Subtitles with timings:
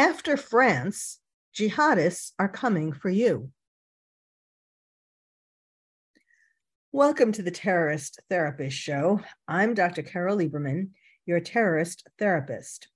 [0.00, 1.18] After France,
[1.54, 3.50] jihadists are coming for you.
[6.90, 9.20] Welcome to the Terrorist Therapist Show.
[9.46, 10.02] I'm Dr.
[10.02, 10.92] Carol Lieberman,
[11.26, 12.88] your terrorist therapist.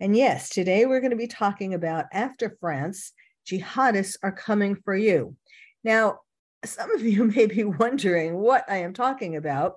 [0.00, 3.12] And yes, today we're going to be talking about after France,
[3.46, 5.36] jihadists are coming for you.
[5.84, 6.18] Now,
[6.64, 9.74] some of you may be wondering what I am talking about,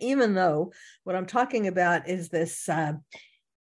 [0.00, 0.72] even though
[1.02, 2.92] what I'm talking about is this uh,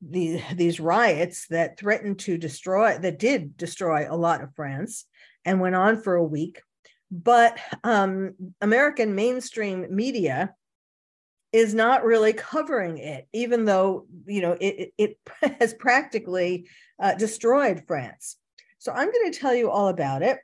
[0.00, 5.04] the, these riots that threatened to destroy, that did destroy a lot of France
[5.44, 6.62] and went on for a week.
[7.10, 10.54] But um, American mainstream media
[11.52, 15.18] is not really covering it, even though you know it, it
[15.60, 16.68] has practically
[17.00, 18.36] uh, destroyed France.
[18.78, 20.38] So I'm going to tell you all about it,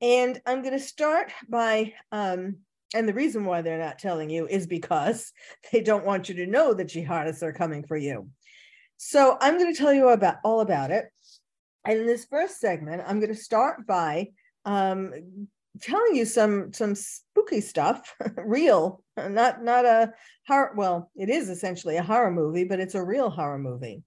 [0.00, 1.94] and I'm going to start by.
[2.12, 2.56] Um,
[2.92, 5.32] and the reason why they're not telling you is because
[5.72, 8.28] they don't want you to know that jihadists are coming for you.
[9.02, 11.06] So I'm going to tell you about all about it.
[11.86, 14.28] And in this first segment, I'm going to start by
[14.66, 15.48] um,
[15.80, 20.12] telling you some some spooky stuff, real, not not a
[20.46, 20.74] horror.
[20.76, 24.02] Well, it is essentially a horror movie, but it's a real horror movie.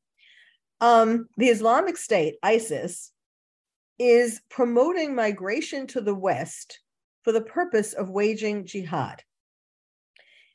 [0.79, 3.11] Um, the Islamic State, ISIS,
[3.97, 6.81] is promoting migration to the West
[7.23, 9.23] for the purpose of waging jihad.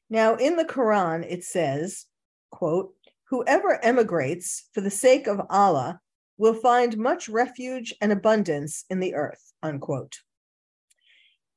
[0.08, 2.06] Now, in the Quran, it says,
[2.52, 2.94] quote,
[3.30, 6.00] Whoever emigrates for the sake of Allah
[6.38, 10.20] will find much refuge and abundance in the earth, unquote.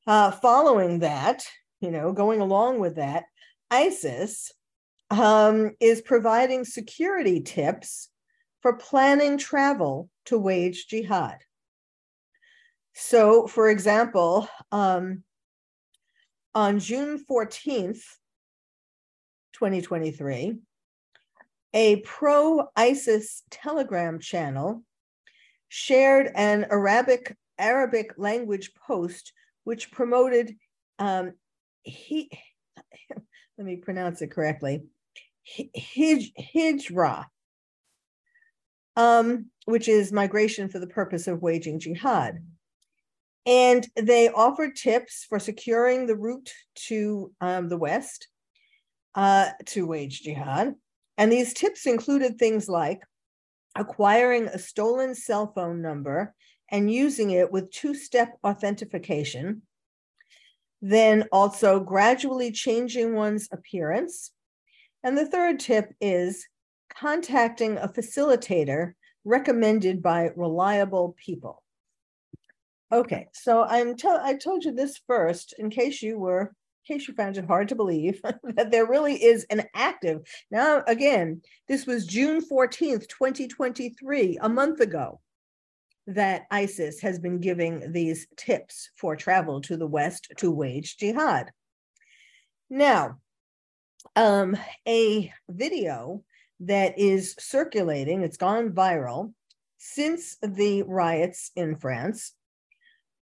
[0.06, 1.46] Uh, following that,
[1.80, 3.26] you know, going along with that,
[3.70, 4.52] ISIS
[5.12, 8.10] um, is providing security tips
[8.62, 11.38] for planning travel to wage jihad.
[12.94, 15.24] So, for example, um,
[16.54, 18.04] on June 14th,
[19.54, 20.58] 2023,
[21.74, 24.84] a pro ISIS Telegram channel
[25.70, 29.34] shared an Arabic Arabic language post
[29.64, 30.56] which promoted
[31.00, 31.34] um,
[31.84, 32.30] he,
[33.58, 34.84] let me pronounce it correctly
[35.48, 37.26] hij, hijra
[38.96, 42.40] um, which is migration for the purpose of waging jihad.
[43.46, 46.52] And they offered tips for securing the route
[46.88, 48.28] to um, the west
[49.16, 50.76] uh, to wage jihad
[51.22, 53.04] and these tips included things like
[53.78, 56.34] acquiring a stolen cell phone number
[56.72, 59.62] and using it with two step authentication,
[60.82, 64.32] then also gradually changing one's appearance.
[65.04, 66.48] And the third tip is
[66.92, 68.94] contacting a facilitator
[69.24, 71.62] recommended by reliable people.
[72.92, 76.56] Okay, so I'm I told you this first in case you were
[76.88, 80.22] in case you found it hard to believe, that there really is an active.
[80.50, 85.20] Now, again, this was June 14th, 2023, a month ago,
[86.08, 91.52] that ISIS has been giving these tips for travel to the West to wage jihad.
[92.70, 93.18] Now,
[94.16, 96.24] um, a video
[96.62, 99.34] that is circulating, it's gone viral
[99.78, 102.34] since the riots in France.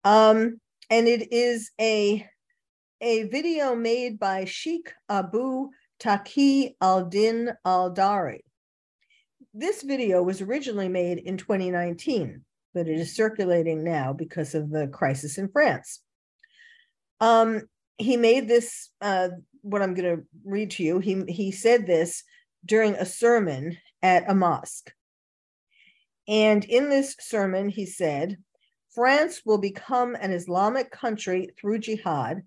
[0.05, 2.27] Um, and it is a
[3.01, 5.71] a video made by Sheikh Abu
[6.01, 8.45] Taqi al-Din al-Dari.
[9.55, 12.43] This video was originally made in 2019,
[12.75, 16.01] but it is circulating now because of the crisis in France.
[17.21, 17.63] Um,
[17.99, 19.29] he made this, uh,
[19.63, 22.25] what I'm going to read to you, he, he said this
[22.65, 24.93] during a sermon at a mosque.
[26.27, 28.37] And in this sermon, he said,
[28.95, 32.43] France will become an Islamic country through jihad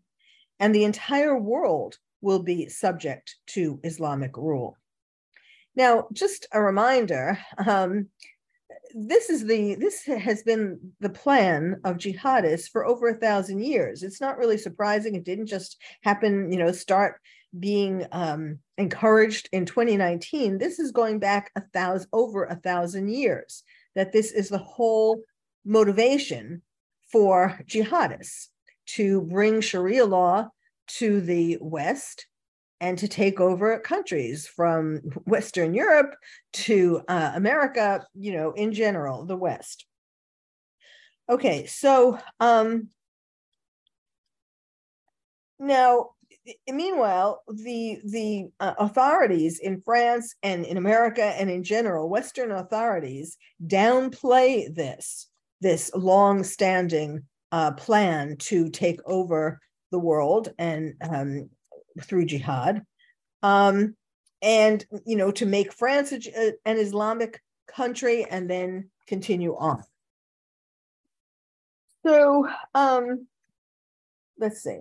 [0.62, 4.78] and the entire world will be subject to Islamic rule.
[5.76, 8.08] Now, just a reminder, um,
[8.94, 14.04] this is the this has been the plan of jihadists for over a thousand years.
[14.04, 15.16] It's not really surprising.
[15.16, 17.20] It didn't just happen, you know, start
[17.58, 20.58] being um, encouraged in 2019.
[20.58, 23.64] This is going back a thousand over a thousand years.
[23.96, 25.22] that this is the whole
[25.66, 26.62] motivation
[27.12, 28.51] for jihadists
[28.88, 30.50] to bring Sharia law
[30.98, 32.26] to the West
[32.82, 36.16] and to take over countries from Western Europe
[36.54, 39.86] to uh, America, you know, in general, the West.
[41.30, 42.90] Okay, so um,
[45.60, 46.10] now,
[46.70, 53.38] meanwhile, the the uh, authorities in France and in America and in general, Western authorities
[53.66, 55.28] downplay this
[55.62, 59.60] this long-standing uh, plan to take over
[59.92, 61.50] the world and um,
[62.02, 62.84] through jihad,
[63.44, 63.96] um,
[64.42, 69.84] and you know to make France a, an Islamic country and then continue on.
[72.06, 73.28] So um,
[74.40, 74.80] let's see.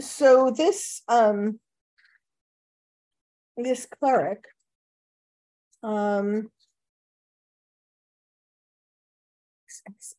[0.00, 1.60] So this um,
[3.56, 4.44] this cleric
[5.82, 6.50] um,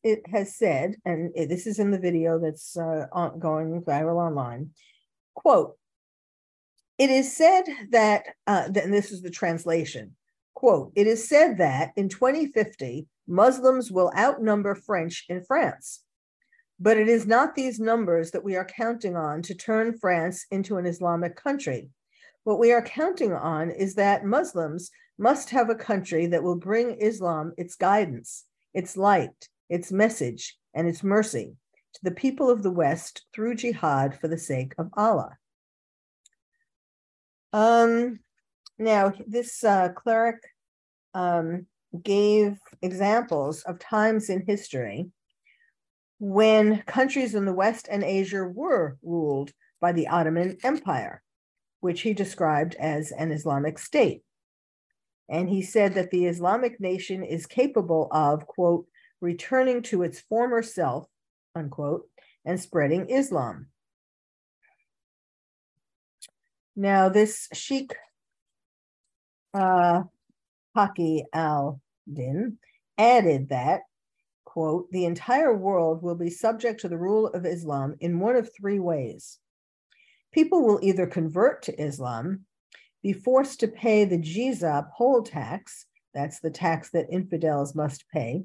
[0.03, 3.07] it has said, and this is in the video that's uh,
[3.39, 4.71] going viral online,
[5.33, 5.77] quote,
[6.97, 10.15] it is said that, uh, and this is the translation,
[10.53, 16.01] quote, it is said that in 2050, Muslims will outnumber French in France.
[16.79, 20.77] But it is not these numbers that we are counting on to turn France into
[20.77, 21.89] an Islamic country.
[22.43, 26.99] What we are counting on is that Muslims must have a country that will bring
[26.99, 31.55] Islam its guidance, its light, its message, and its mercy
[31.95, 35.31] to the people of the West through jihad for the sake of Allah.
[37.51, 38.19] Um,
[38.77, 40.41] now, this uh, cleric
[41.15, 41.65] um,
[42.03, 45.09] gave examples of times in history
[46.19, 51.23] when countries in the West and Asia were ruled by the Ottoman Empire,
[51.81, 54.21] which he described as an Islamic state.
[55.29, 58.85] And he said that the Islamic nation is capable of, quote,
[59.23, 61.07] returning to its former self,
[61.55, 62.07] unquote,
[62.45, 63.67] and spreading Islam.
[66.75, 67.95] Now, this Sheikh
[69.53, 70.03] uh,
[70.75, 71.79] Haki al
[72.11, 72.57] Din
[72.97, 73.81] added that,
[74.43, 78.49] quote, the entire world will be subject to the rule of Islam in one of
[78.53, 79.39] three ways.
[80.33, 82.41] People will either convert to Islam,
[83.01, 88.43] be forced to pay the jizya poll tax, that's the tax that infidels must pay,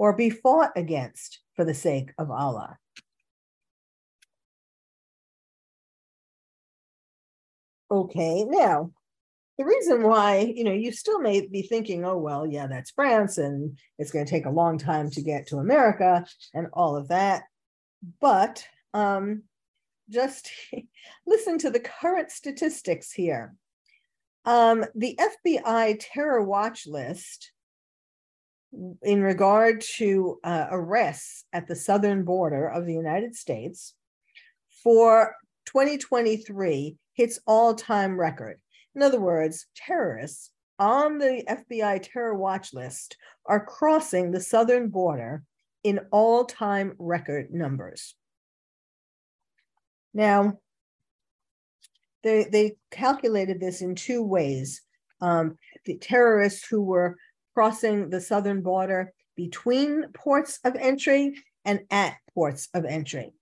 [0.00, 2.78] or be fought against for the sake of Allah.
[7.90, 8.92] Okay, now
[9.58, 13.36] the reason why, you know, you still may be thinking, oh, well, yeah, that's France
[13.36, 16.24] and it's going to take a long time to get to America
[16.54, 17.42] and all of that.
[18.22, 18.64] But
[18.94, 19.42] um,
[20.08, 20.50] just
[21.26, 23.54] listen to the current statistics here.
[24.46, 27.52] Um, the FBI terror watch list
[29.02, 33.94] in regard to uh, arrests at the southern border of the United States
[34.82, 35.34] for
[35.66, 38.60] 2023 hits all-time record.
[38.94, 45.42] In other words, terrorists on the FBI terror watch list are crossing the southern border
[45.84, 48.14] in all-time record numbers.
[50.14, 50.58] Now,
[52.22, 54.82] they, they calculated this in two ways.
[55.20, 57.16] Um, the terrorists who were
[57.60, 61.34] crossing the southern border between ports of entry
[61.66, 63.34] and at ports of entry.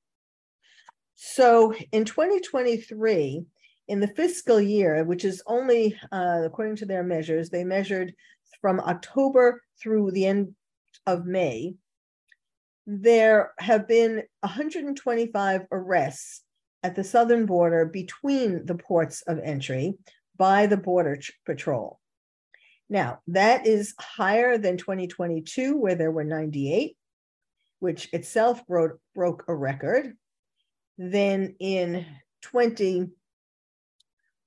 [1.14, 3.44] So in 2023,
[3.87, 8.12] in the fiscal year, which is only, uh, according to their measures, they measured
[8.60, 10.52] from October through the end
[11.06, 11.76] of May,
[12.88, 16.42] there have been 125 arrests
[16.82, 19.94] at the southern border between the ports of entry
[20.37, 22.00] by the Border Patrol.
[22.90, 26.97] Now, that is higher than 2022, where there were 98,
[27.80, 30.16] which itself broke, broke a record.
[30.97, 32.07] Then in
[32.42, 33.12] 2020,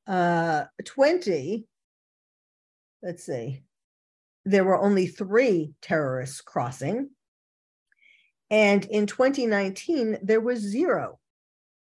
[0.07, 1.65] uh, 20,
[3.03, 3.61] let's see,
[4.45, 7.11] there were only three terrorists crossing.
[8.49, 11.19] And in 2019, there was zero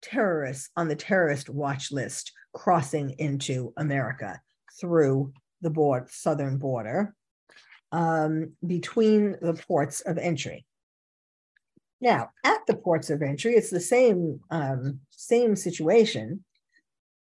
[0.02, 4.40] terrorists on the terrorist watch list crossing into America
[4.80, 7.14] through the board, southern border
[7.92, 10.64] um, between the ports of entry.
[12.00, 16.44] Now, at the ports of entry, it's the same um, same situation.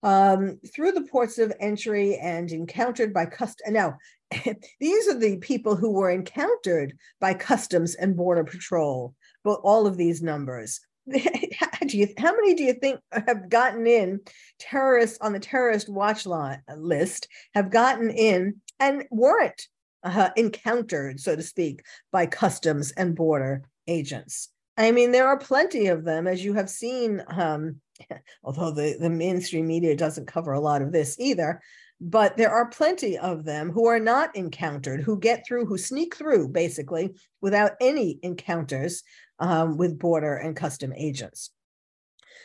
[0.03, 3.73] Um, through the ports of entry and encountered by custom.
[3.73, 3.97] Now,
[4.79, 9.15] these are the people who were encountered by Customs and Border Patrol.
[9.43, 10.79] But all of these numbers,
[11.87, 14.19] do you how many do you think have gotten in
[14.59, 19.67] terrorists on the terrorist watch list have gotten in and weren't
[20.03, 24.49] uh, encountered, so to speak, by customs and border agents?
[24.77, 27.23] I mean, there are plenty of them, as you have seen.
[27.29, 27.81] Um,
[28.43, 31.61] although the, the mainstream media doesn't cover a lot of this either,
[32.01, 36.15] but there are plenty of them who are not encountered, who get through, who sneak
[36.15, 39.03] through basically without any encounters
[39.39, 41.51] um, with border and custom agents.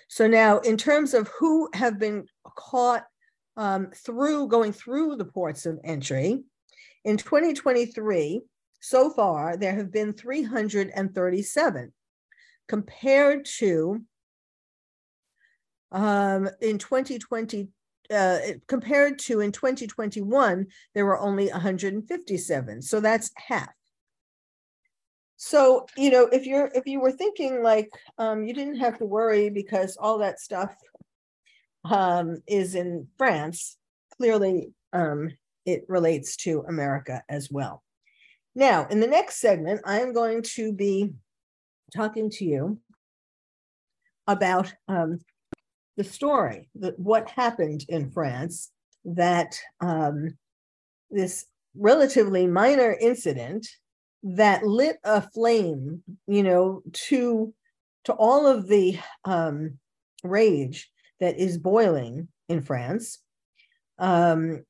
[0.09, 2.26] So now, in terms of who have been
[2.57, 3.04] caught
[3.57, 6.42] um, through going through the ports of entry,
[7.04, 8.42] in 2023,
[8.80, 11.92] so far there have been 337
[12.69, 14.00] compared to
[15.92, 17.69] um, in 2020
[18.11, 23.69] uh, compared to in 2021 there were only 157 so that's half.
[25.37, 29.07] So you know if you're if you were thinking like um, you didn't have to
[29.07, 30.75] worry because all that stuff
[31.85, 33.76] um, is in france
[34.17, 35.31] clearly um,
[35.64, 37.83] it relates to america as well.
[38.55, 41.12] Now in the next segment i am going to be
[41.95, 42.79] talking to you
[44.26, 45.19] about um,
[46.00, 48.71] the story that what happened in france
[49.04, 50.37] that um,
[51.11, 53.66] this relatively minor incident
[54.23, 57.54] that lit a flame, you know, to
[58.04, 59.78] to all of the um,
[60.25, 60.90] rage
[61.21, 63.19] that is boiling in France.
[63.99, 64.64] Um,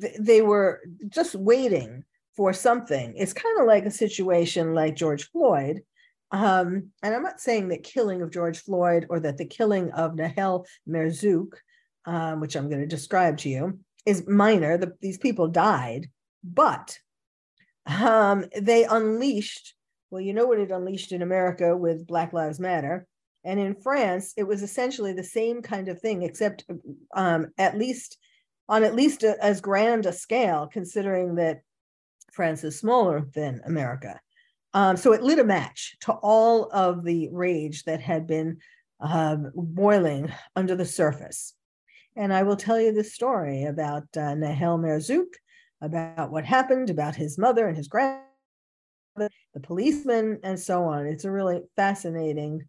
[0.00, 2.04] th- they were just waiting
[2.36, 3.14] for something.
[3.16, 5.82] It's kind of like a situation like George Floyd.
[6.30, 10.14] Um, and I'm not saying that killing of George Floyd or that the killing of
[10.14, 11.54] Nahel Merzouk,
[12.04, 14.76] um, which I'm going to describe to you, is minor.
[14.76, 16.08] The, these people died,
[16.44, 16.98] but
[17.86, 19.74] um, they unleashed,
[20.10, 23.06] well, you know what it unleashed in America with Black Lives Matter.
[23.44, 26.64] And in France, it was essentially the same kind of thing, except
[27.14, 28.18] um, at least
[28.68, 31.62] on at least a, as grand a scale, considering that
[32.32, 34.20] France is smaller than America.
[34.74, 38.58] Um, so it lit a match to all of the rage that had been
[39.00, 41.54] uh, boiling under the surface.
[42.16, 45.34] And I will tell you this story about uh, Nahel Merzouk
[45.80, 48.24] about what happened, about his mother and his grandmother,
[49.16, 51.06] the policeman, and so on.
[51.06, 52.66] It's a really fascinating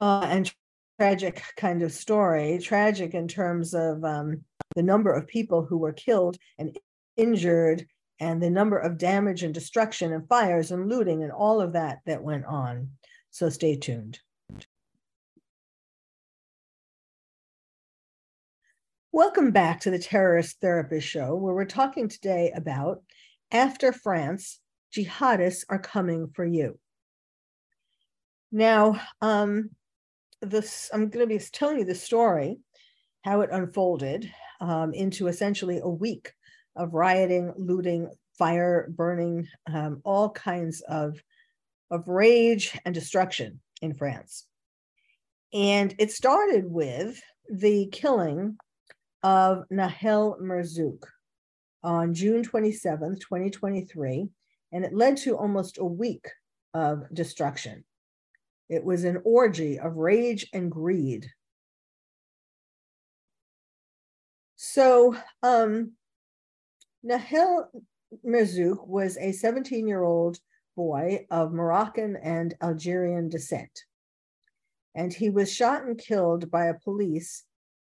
[0.00, 0.52] uh, and
[0.98, 2.58] tragic kind of story.
[2.58, 4.44] Tragic in terms of um,
[4.76, 6.76] the number of people who were killed and
[7.16, 7.86] injured,
[8.20, 11.98] and the number of damage and destruction and fires and looting and all of that
[12.06, 12.90] that went on.
[13.30, 14.20] So stay tuned.
[19.10, 23.02] Welcome back to the Terrorist Therapist Show, where we're talking today about
[23.52, 24.60] after France,
[24.92, 26.78] jihadists are coming for you.
[28.50, 29.70] Now, um,
[30.40, 32.58] this I'm going to be telling you the story,
[33.22, 34.30] how it unfolded
[34.60, 36.32] um, into essentially a week
[36.76, 41.22] of rioting, looting, fire, burning, um, all kinds of
[41.90, 44.46] of rage and destruction in France.
[45.52, 48.56] And it started with the killing
[49.22, 51.04] of Nahel Merzouk
[51.82, 54.28] on June 27th, 2023,
[54.72, 56.26] and it led to almost a week
[56.72, 57.84] of destruction.
[58.68, 61.30] It was an orgy of rage and greed.
[64.56, 65.92] So, um,
[67.04, 67.66] Nahel
[68.26, 70.38] Merzouk was a 17 year old
[70.76, 73.84] boy of Moroccan and Algerian descent.
[74.94, 77.44] And he was shot and killed by a police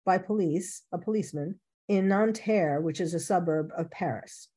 [0.04, 4.48] by police, a policeman, in Nanterre, which is a suburb of Paris.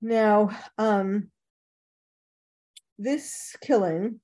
[0.00, 1.30] Now, um,
[2.98, 4.20] this killing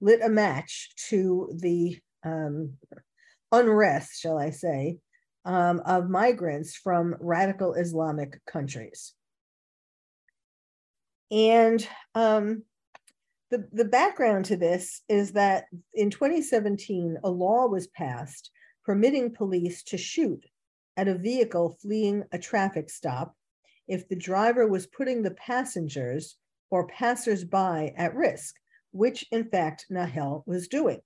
[0.00, 2.74] lit a match to the um,
[3.52, 4.98] unrest, shall I say,
[5.44, 9.12] um, of migrants from radical Islamic countries.
[11.30, 12.62] And um,
[13.50, 18.50] the, the background to this is that in 2017, a law was passed
[18.84, 20.44] permitting police to shoot
[20.96, 23.34] at a vehicle fleeing a traffic stop
[23.88, 26.36] if the driver was putting the passengers
[26.70, 28.56] or passersby at risk,
[28.92, 31.00] which in fact Nahel was doing.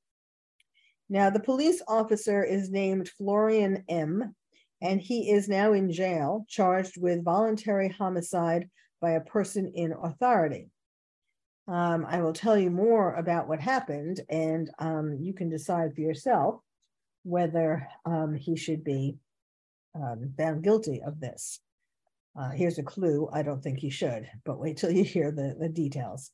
[1.08, 4.34] Now, the police officer is named Florian M.,
[4.80, 8.68] and he is now in jail, charged with voluntary homicide
[9.00, 10.70] by a person in authority.
[11.66, 16.00] Um, I will tell you more about what happened, and um, you can decide for
[16.00, 16.60] yourself
[17.24, 19.16] whether um, he should be
[19.94, 21.60] um, found guilty of this.
[22.38, 23.28] Uh, here's a clue.
[23.32, 26.30] I don't think he should, but wait till you hear the, the details.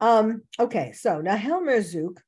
[0.00, 2.18] Um, okay, so now Helmer Merzouk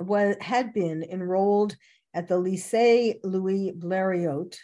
[0.00, 1.76] was had been enrolled
[2.14, 4.56] at the Lycée Louis Blériot,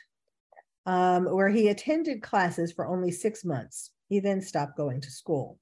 [0.84, 3.90] um, where he attended classes for only six months.
[4.08, 5.58] He then stopped going to school.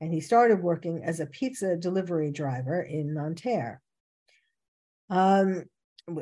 [0.00, 3.80] And he started working as a pizza delivery driver in Nanterre,
[5.10, 5.64] um,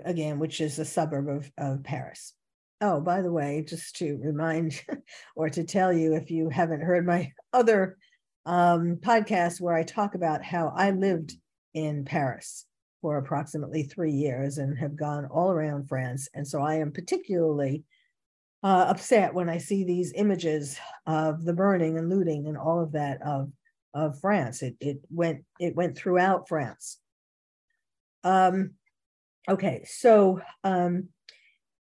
[0.05, 2.35] again, which is a suburb of, of Paris.
[2.83, 4.83] Oh, by the way, just to remind
[5.37, 7.97] or to tell you if you haven't heard my other
[8.45, 11.35] um, podcast where I talk about how I lived
[11.73, 12.67] in Paris
[13.01, 16.29] for approximately three years and have gone all around France.
[16.35, 17.85] And so I am particularly
[18.63, 22.93] uh, upset when I see these images of the burning and looting and all of
[22.93, 23.51] that of
[23.95, 24.63] of France.
[24.63, 26.99] It it went it went throughout France.
[28.23, 28.73] Um,
[29.49, 31.09] okay, so um,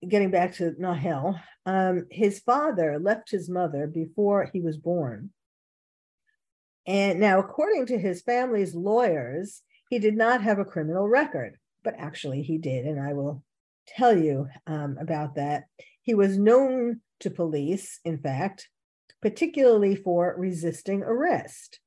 [0.08, 5.30] getting back to Nahel, um, his father left his mother before he was born.
[6.86, 11.94] And now, according to his family's lawyers, he did not have a criminal record, but
[11.98, 13.44] actually he did, and I will
[13.86, 15.64] tell you um, about that.
[16.00, 18.70] He was known to police, in fact,
[19.20, 21.78] particularly for resisting arrest.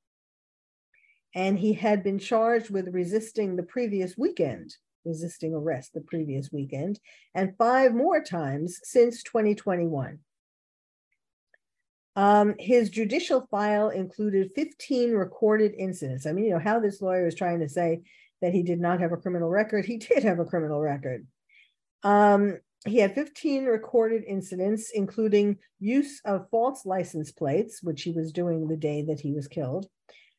[1.34, 7.00] And he had been charged with resisting the previous weekend, resisting arrest the previous weekend,
[7.34, 10.20] and five more times since 2021.
[12.16, 16.26] Um, his judicial file included 15 recorded incidents.
[16.26, 18.02] I mean, you know, how this lawyer is trying to say
[18.42, 19.86] that he did not have a criminal record.
[19.86, 21.28] He did have a criminal record.
[22.04, 28.32] Um, he had 15 recorded incidents, including use of false license plates, which he was
[28.32, 29.88] doing the day that he was killed,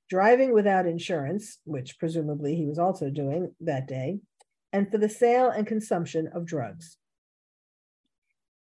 [0.09, 4.21] driving without insurance, which presumably he was also doing that day,
[4.73, 6.97] and for the sale and consumption of drugs.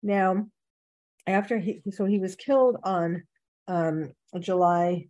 [0.03, 0.47] Now,
[1.27, 3.23] after he, so he was killed on
[3.69, 5.09] um, July,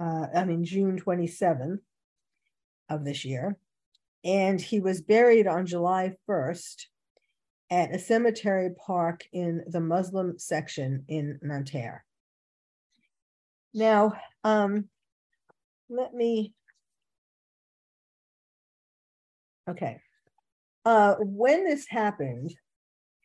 [0.00, 1.78] uh, I mean, June 27th
[2.88, 3.56] of this year,
[4.24, 6.84] and he was buried on July 1st
[7.70, 12.04] at a cemetery park in the Muslim section in Nanterre.
[13.74, 14.88] Now, um,
[15.90, 16.54] let me,
[19.68, 20.00] okay.
[20.84, 22.54] Uh, when this happened,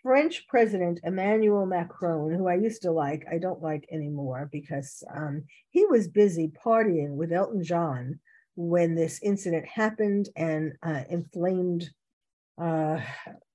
[0.03, 5.45] French President Emmanuel Macron, who I used to like, I don't like anymore because um,
[5.69, 8.19] he was busy partying with Elton John
[8.55, 11.89] when this incident happened and uh, inflamed
[12.61, 12.99] uh,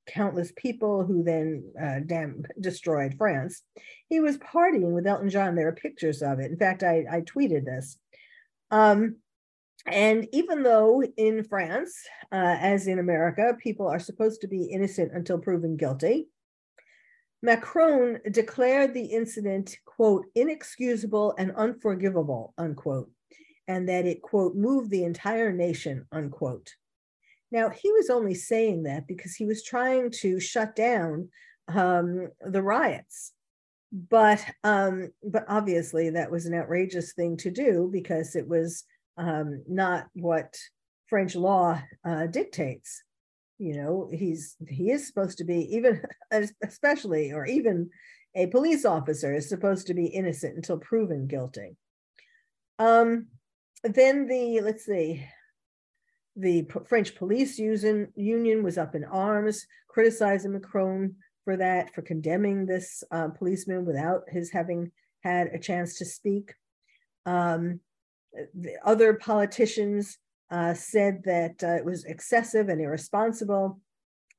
[0.06, 3.62] countless people who then uh, damn, destroyed France.
[4.08, 5.54] He was partying with Elton John.
[5.54, 6.50] There are pictures of it.
[6.50, 7.98] In fact, I, I tweeted this.
[8.70, 9.16] Um,
[9.86, 11.94] and even though in France,
[12.32, 16.28] uh, as in America, people are supposed to be innocent until proven guilty,
[17.42, 23.10] Macron declared the incident, quote, inexcusable and unforgivable, unquote,
[23.68, 26.74] and that it, quote, moved the entire nation, unquote.
[27.50, 31.28] Now, he was only saying that because he was trying to shut down
[31.68, 33.32] um, the riots.
[33.90, 38.84] But um, but obviously that was an outrageous thing to do because it was
[39.16, 40.58] um, not what
[41.06, 43.02] French law uh, dictates.
[43.58, 46.02] You know, he's he is supposed to be even
[46.62, 47.90] especially or even
[48.34, 51.76] a police officer is supposed to be innocent until proven guilty.
[52.78, 53.26] Um,
[53.82, 55.26] then the let's see
[56.38, 63.02] the French police union was up in arms, criticizing Macron for that, for condemning this
[63.10, 64.92] uh, policeman without his having
[65.24, 66.54] had a chance to speak.
[67.26, 67.80] Um,
[68.54, 70.18] the other politicians
[70.50, 73.80] uh, said that uh, it was excessive and irresponsible,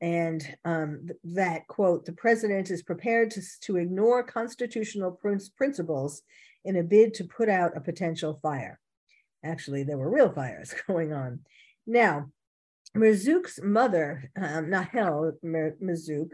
[0.01, 6.21] and um, that, quote, the president is prepared to, to ignore constitutional pr- principles
[6.65, 8.79] in a bid to put out a potential fire.
[9.43, 11.39] Actually, there were real fires going on.
[11.85, 12.31] Now,
[12.95, 16.31] Merzouk's mother, um, Nahel Merzouk,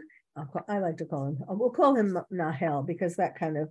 [0.68, 3.70] I like to call him, we'll call him Nahel because that kind of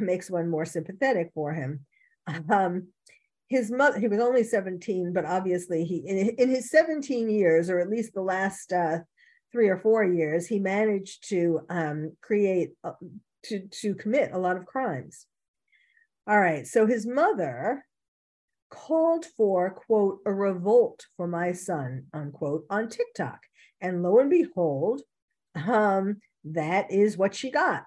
[0.00, 1.86] makes one more sympathetic for him.
[2.48, 2.88] Um,
[3.50, 7.80] his mother, he was only 17, but obviously he, in, in his 17 years, or
[7.80, 9.00] at least the last uh,
[9.50, 12.92] three or four years, he managed to um, create, uh,
[13.44, 15.26] to, to commit a lot of crimes.
[16.28, 17.84] All right, so his mother
[18.70, 23.40] called for, quote, a revolt for my son, unquote, on TikTok.
[23.80, 25.00] And lo and behold,
[25.56, 27.82] um, that is what she got.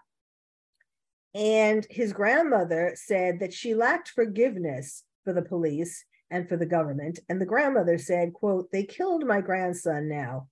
[1.33, 7.19] And his grandmother said that she lacked forgiveness for the police and for the government.
[7.29, 10.47] And the grandmother said, quote, they killed my grandson now.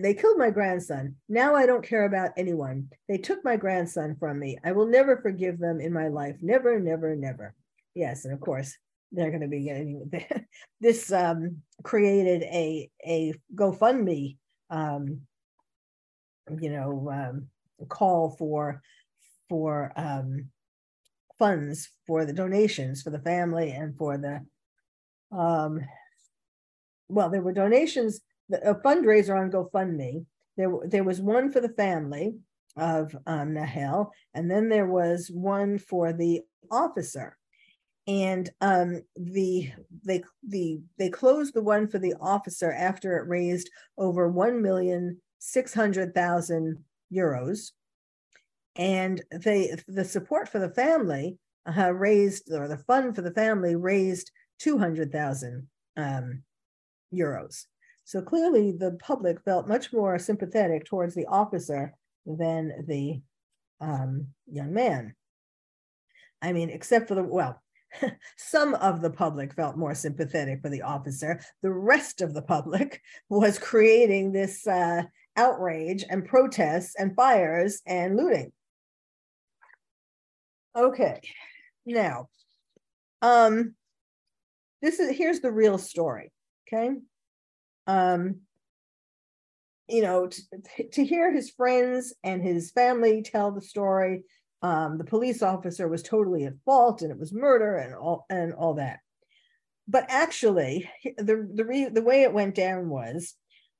[0.00, 1.16] They killed my grandson.
[1.28, 2.88] Now I don't care about anyone.
[3.08, 4.58] They took my grandson from me.
[4.62, 6.36] I will never forgive them in my life.
[6.42, 7.54] Never, never, never.
[7.94, 8.24] Yes.
[8.24, 8.76] And of course,
[9.12, 10.10] they're going to be getting
[10.80, 14.36] this um, created a a GoFundMe
[14.70, 15.22] um,
[16.60, 17.48] you know um,
[17.88, 18.82] call for
[19.48, 20.48] for um,
[21.40, 24.40] funds for the donations for the family and for the
[25.36, 25.80] um,
[27.08, 28.20] well there were donations
[28.52, 30.24] a fundraiser on GoFundMe.
[30.56, 32.34] There there was one for the family
[32.76, 37.36] of um, Nahel and then there was one for the officer.
[38.06, 39.70] And um, the
[40.04, 45.20] they the they closed the one for the officer after it raised over one million
[45.38, 47.70] six hundred thousand euros,
[48.76, 51.38] and they the support for the family
[51.76, 56.42] uh, raised or the fund for the family raised two hundred thousand um,
[57.12, 57.66] euros.
[58.04, 61.94] So clearly, the public felt much more sympathetic towards the officer
[62.26, 63.20] than the
[63.80, 65.14] um, young man.
[66.42, 67.60] I mean, except for the well,
[68.36, 71.40] some of the public felt more sympathetic for the officer.
[71.62, 75.02] The rest of the public was creating this uh,
[75.36, 78.52] outrage and protests and fires and looting.
[80.76, 81.20] Okay,
[81.84, 82.28] now,
[83.22, 83.74] um,
[84.82, 86.32] this is here's the real story.
[86.68, 86.90] Okay,
[87.86, 88.36] um,
[89.88, 94.22] you know, to, to hear his friends and his family tell the story
[94.62, 98.52] um, the police officer was totally at fault and it was murder and all and
[98.52, 99.00] all that.
[99.88, 103.34] But actually, the the re, the way it went down was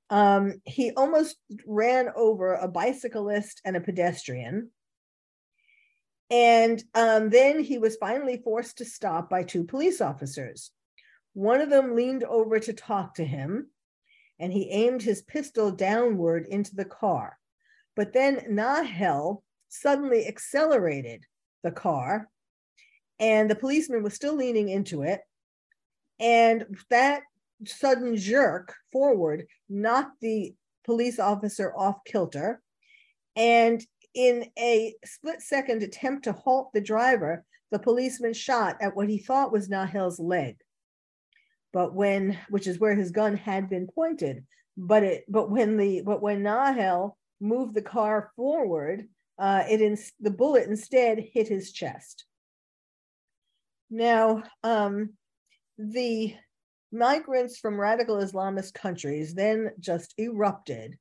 [0.09, 4.71] um, he almost ran over a bicyclist and a pedestrian.
[6.31, 10.71] And um, then he was finally forced to stop by two police officers.
[11.33, 13.69] One of them leaned over to talk to him,
[14.39, 17.37] and he aimed his pistol downward into the car.
[17.97, 21.25] But then Nahel suddenly accelerated
[21.63, 22.29] the car,
[23.19, 25.21] and the policeman was still leaning into it.
[26.19, 27.23] And that
[27.67, 32.63] sudden jerk forward knocked the police officer off kilter.
[33.37, 39.09] And in a split second attempt to halt the driver, the policeman shot at what
[39.09, 40.57] he thought was Nahel's leg.
[41.73, 44.45] But when, which is where his gun had been pointed,
[44.77, 49.07] but it, but when the, but when Nahel moved the car forward,
[49.39, 52.25] uh, it in, the bullet instead hit his chest.
[53.89, 55.11] Now, um,
[55.79, 56.35] the
[56.93, 60.99] migrants from radical Islamist countries then just erupted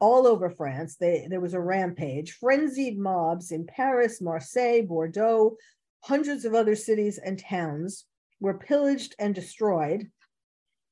[0.00, 0.96] all over France.
[0.96, 5.56] They, there was a rampage, frenzied mobs in Paris, Marseille, Bordeaux,
[6.02, 8.04] hundreds of other cities and towns
[8.40, 10.10] were pillaged and destroyed.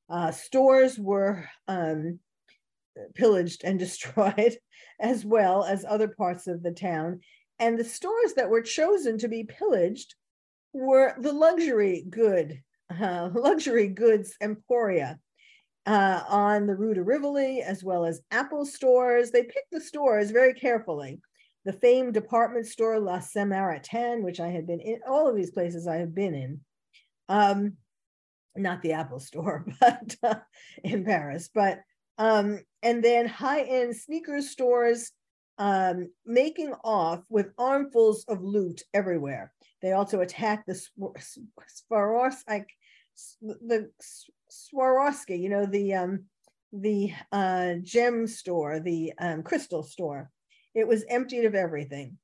[0.09, 2.19] Uh, stores were um,
[3.13, 4.57] pillaged and destroyed,
[4.99, 7.19] as well as other parts of the town.
[7.59, 10.15] And the stores that were chosen to be pillaged
[10.73, 15.19] were the luxury good, uh, luxury goods emporia
[15.85, 19.31] uh, on the Rue de Rivoli, as well as Apple stores.
[19.31, 21.19] They picked the stores very carefully.
[21.65, 25.87] The famed department store La Samaritaine, which I had been in, all of these places
[25.87, 26.61] I have been in.
[27.29, 27.73] Um,
[28.55, 30.35] not the Apple store, but uh,
[30.83, 31.79] in Paris, but
[32.17, 35.11] um, and then high-end sneaker stores
[35.57, 39.51] um, making off with armfuls of loot everywhere.
[39.81, 40.79] They also attacked the
[41.91, 42.65] Swarovski,
[43.41, 43.89] the
[44.51, 46.25] Swarovski, you know, the um,
[46.71, 50.29] the uh, gem store, the um, crystal store.
[50.73, 52.17] It was emptied of everything.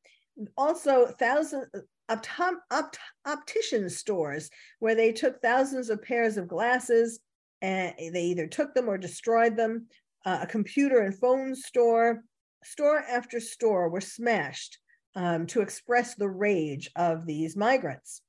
[0.57, 1.67] Also, thousands
[2.09, 4.49] optom, opt, optician stores
[4.79, 7.19] where they took thousands of pairs of glasses
[7.61, 9.87] and they either took them or destroyed them.
[10.25, 12.23] Uh, a computer and phone store,
[12.63, 14.79] store after store were smashed
[15.15, 18.21] um, to express the rage of these migrants.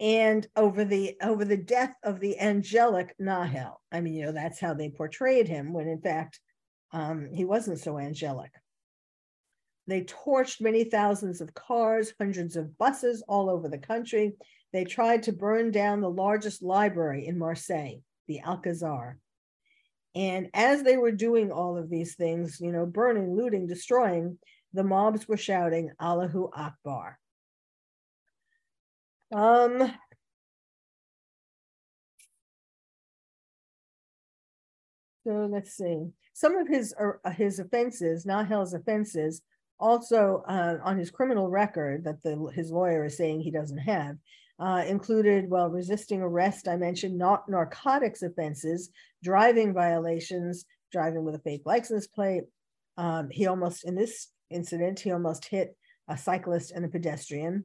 [0.00, 4.58] And over the over the death of the angelic Nahel, I mean, you know, that's
[4.58, 6.40] how they portrayed him, when in fact
[6.92, 8.50] um, he wasn't so angelic.
[9.86, 14.34] They torched many thousands of cars, hundreds of buses all over the country.
[14.72, 19.18] They tried to burn down the largest library in Marseille the Alcazar.
[20.14, 24.38] And as they were doing all of these things, you know, burning, looting, destroying,
[24.72, 27.18] the mobs were shouting Allahu Akbar.
[29.32, 29.92] Um,
[35.24, 36.08] so let's see.
[36.34, 39.42] Some of his uh, his offenses, Nahel's offenses,
[39.78, 44.16] also uh, on his criminal record that the his lawyer is saying he doesn't have,
[44.60, 48.90] uh, included, well, resisting arrest, I mentioned not narcotics offenses,
[49.22, 52.44] driving violations, driving with a fake license plate.
[52.98, 55.76] Um, he almost, in this incident, he almost hit
[56.08, 57.64] a cyclist and a pedestrian.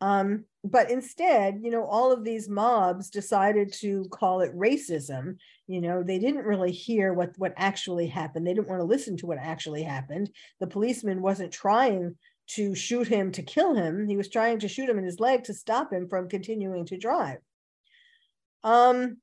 [0.00, 5.36] Um, but instead, you know, all of these mobs decided to call it racism.
[5.66, 8.46] You know, they didn't really hear what what actually happened.
[8.46, 10.30] They didn't want to listen to what actually happened.
[10.60, 12.16] The policeman wasn't trying
[12.48, 14.06] to shoot him to kill him.
[14.06, 16.98] He was trying to shoot him in his leg to stop him from continuing to
[16.98, 17.38] drive.
[18.62, 19.18] Um,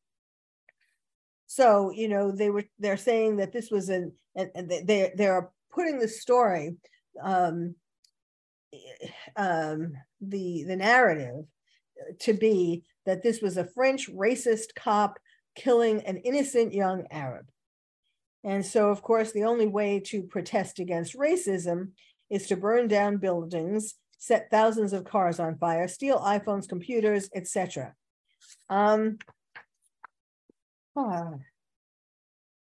[1.46, 6.00] so you know they were they're saying that this was an and they they're putting
[6.00, 6.76] the story
[7.22, 7.76] um,
[9.36, 11.46] um, the the narrative
[12.20, 15.20] to be that this was a French racist cop
[15.56, 17.46] killing an innocent young Arab.
[18.44, 21.92] And so, of course, the only way to protest against racism
[22.30, 27.94] is to burn down buildings, set thousands of cars on fire, steal iPhones, computers, etc.
[28.70, 29.18] Um,
[30.96, 31.40] oh.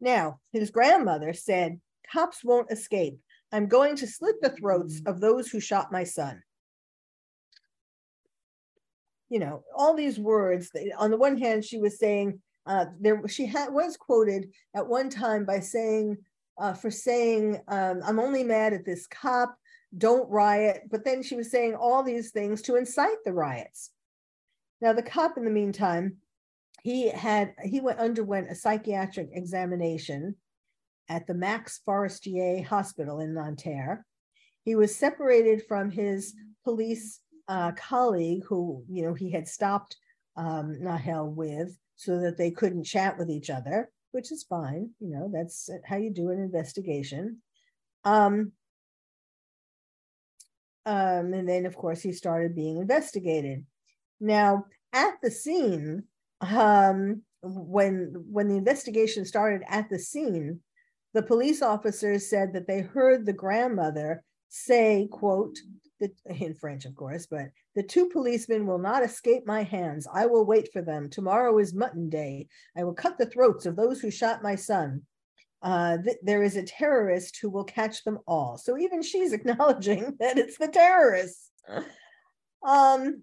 [0.00, 1.80] Now, his grandmother said,
[2.12, 3.18] Cops won't escape.
[3.54, 6.42] I'm going to slit the throats of those who shot my son.
[9.28, 10.72] You know, all these words.
[10.98, 13.22] On the one hand, she was saying uh, there.
[13.28, 16.18] She had was quoted at one time by saying
[16.58, 19.56] uh, for saying um, I'm only mad at this cop.
[19.96, 20.82] Don't riot.
[20.90, 23.90] But then she was saying all these things to incite the riots.
[24.80, 26.16] Now the cop, in the meantime,
[26.82, 30.34] he had he went underwent a psychiatric examination
[31.08, 34.04] at the Max Fourestier Hospital in Nanterre.
[34.64, 39.96] He was separated from his police uh, colleague, who you know he had stopped
[40.36, 44.90] um, Nahel with, so that they couldn't chat with each other, which is fine.
[45.00, 47.42] You know that's how you do an investigation.
[48.04, 48.52] Um,
[50.86, 53.64] um, and then, of course, he started being investigated.
[54.20, 56.04] Now, at the scene,
[56.40, 60.60] um, when when the investigation started at the scene,
[61.14, 65.56] the police officers said that they heard the grandmother say, quote,
[66.00, 67.46] the, in French, of course, but
[67.76, 70.06] the two policemen will not escape my hands.
[70.12, 71.08] I will wait for them.
[71.08, 72.48] Tomorrow is mutton day.
[72.76, 75.02] I will cut the throats of those who shot my son.
[75.62, 78.58] Uh, th- there is a terrorist who will catch them all.
[78.58, 81.50] So even she's acknowledging that it's the terrorists.
[82.66, 83.22] Um,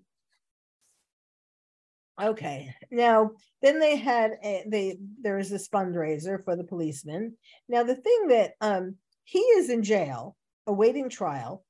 [2.22, 2.74] Okay.
[2.92, 3.32] Now,
[3.62, 7.36] then they had a, they there was this fundraiser for the policeman.
[7.68, 10.36] Now, the thing that um, he is in jail
[10.68, 11.66] awaiting trial,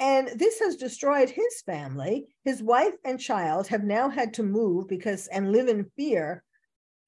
[0.00, 2.26] and this has destroyed his family.
[2.44, 6.42] His wife and child have now had to move because and live in fear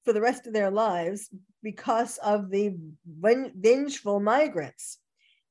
[0.03, 1.29] for the rest of their lives
[1.61, 4.97] because of the vengeful migrants.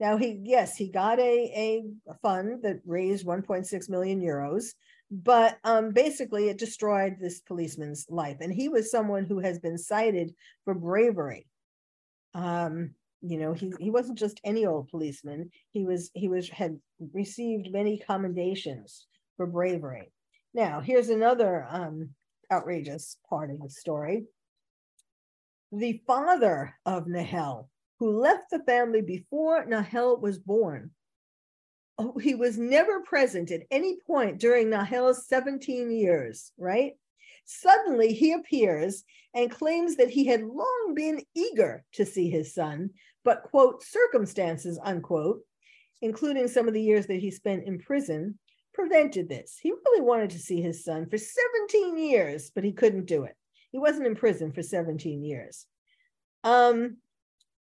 [0.00, 4.74] Now he yes he got a a fund that raised 1.6 million euros
[5.11, 9.79] but um, basically it destroyed this policeman's life and he was someone who has been
[9.79, 11.47] cited for bravery.
[12.35, 12.90] Um,
[13.23, 16.79] you know he, he wasn't just any old policeman he was he was had
[17.12, 20.12] received many commendations for bravery.
[20.55, 22.11] Now here's another um,
[22.53, 24.25] outrageous part of the story.
[25.73, 30.90] The father of nahel who left the family before nahel was born
[32.20, 36.92] he was never present at any point during Nahel's 17 years, right?
[37.46, 39.04] Suddenly he appears
[39.35, 42.90] and claims that he had long been eager to see his son,
[43.24, 45.40] but, quote, circumstances, unquote,
[46.02, 48.38] including some of the years that he spent in prison,
[48.74, 49.59] prevented this.
[49.61, 53.35] He really wanted to see his son for 17 years, but he couldn't do it.
[53.70, 55.66] He wasn't in prison for 17 years.
[56.44, 56.98] Um,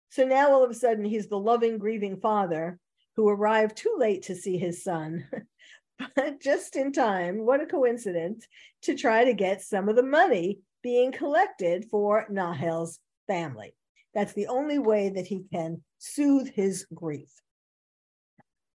[0.10, 2.80] so now all of a sudden he's the loving, grieving father
[3.20, 5.28] who arrived too late to see his son,
[6.16, 8.48] but just in time, what a coincidence,
[8.82, 13.76] to try to get some of the money being collected for Nahel's family.
[14.14, 17.30] That's the only way that he can soothe his grief.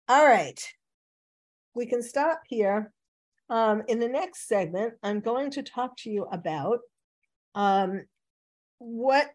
[0.09, 0.61] All right,
[1.77, 2.93] we can stop here.
[3.49, 6.81] Um, in the next segment, I'm going to talk to you about
[7.55, 8.07] um,
[8.79, 9.31] what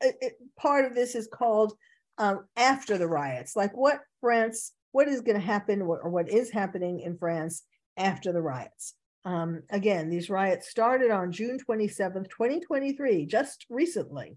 [0.00, 1.72] it, it, part of this is called
[2.18, 6.50] um, after the riots, like what France, what is going to happen or what is
[6.50, 7.62] happening in France
[7.96, 8.94] after the riots.
[9.24, 14.36] Um, again, these riots started on June 27th, 2023, just recently,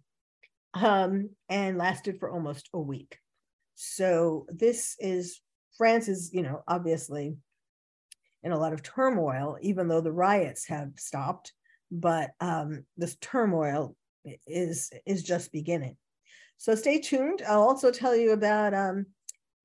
[0.74, 3.18] um, and lasted for almost a week.
[3.76, 5.42] So this is
[5.78, 7.36] France is, you know, obviously
[8.44, 11.52] in a lot of turmoil, even though the riots have stopped,
[11.92, 13.96] but um, this turmoil
[14.48, 15.98] is is just beginning.
[16.58, 17.44] So stay tuned.
[17.48, 19.06] I'll also tell you about um,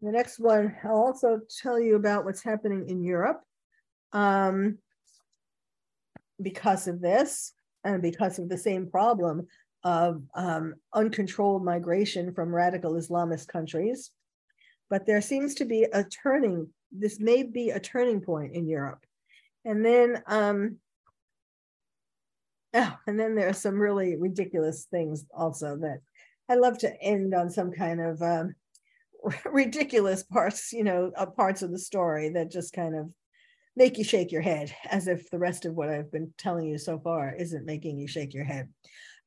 [0.03, 3.43] the next one, I'll also tell you about what's happening in Europe
[4.13, 4.79] um,
[6.41, 7.53] because of this
[7.85, 9.47] and because of the same problem
[9.85, 14.11] of um, uncontrolled migration from radical Islamist countries.
[14.89, 19.05] But there seems to be a turning, this may be a turning point in Europe
[19.65, 20.77] And then, um,
[22.75, 26.01] oh, and then there are some really ridiculous things also that
[26.51, 28.57] I love to end on some kind of um,
[29.45, 33.09] ridiculous parts, you know, uh, parts of the story that just kind of
[33.77, 36.77] make you shake your head as if the rest of what I've been telling you
[36.77, 38.69] so far isn't making you shake your head.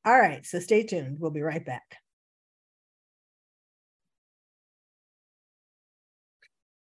[0.04, 1.18] All right, so stay tuned.
[1.18, 1.96] We'll be right back.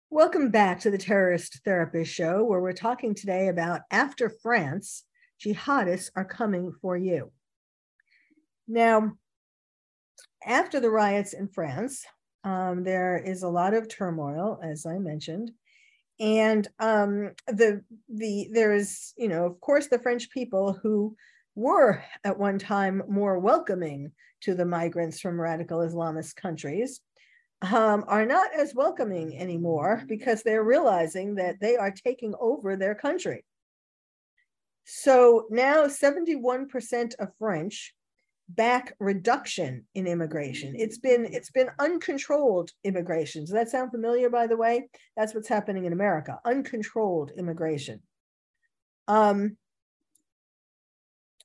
[0.09, 5.05] Welcome back to the Terrorist Therapist Show, where we're talking today about after France,
[5.41, 7.31] jihadists are coming for you.
[8.67, 9.13] Now,
[10.45, 12.05] after the riots in France,
[12.43, 15.51] um, there is a lot of turmoil, as I mentioned,
[16.19, 21.15] and um, the the there is you know of course the French people who
[21.55, 27.01] were at one time more welcoming to the migrants from radical Islamist countries
[27.61, 32.93] um, are not as welcoming anymore because they're realizing that they are taking over their
[32.93, 33.43] country.
[34.83, 37.94] So now 71% of French
[38.49, 40.75] back reduction in immigration.
[40.77, 43.43] It's been it's been uncontrolled immigration.
[43.43, 44.89] Does that sound familiar by the way?
[45.17, 46.39] That's what's happening in America.
[46.45, 48.01] Uncontrolled immigration.
[49.07, 49.57] Um,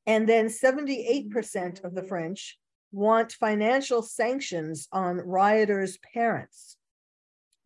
[0.06, 2.58] and then 78% of the French
[2.92, 6.76] want financial sanctions on rioters' parents.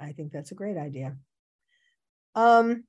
[0.00, 1.16] I think that's a great idea.
[2.34, 2.84] Um,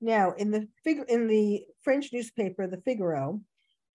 [0.00, 3.40] now, in the fig- in the French newspaper The Figaro,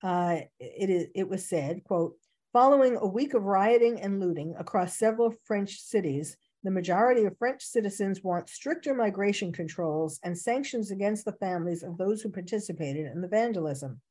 [0.04, 2.16] uh, it is it was said, "quote
[2.54, 7.62] Following a week of rioting and looting across several French cities, the majority of French
[7.62, 13.22] citizens want stricter migration controls and sanctions against the families of those who participated in
[13.22, 14.02] the vandalism."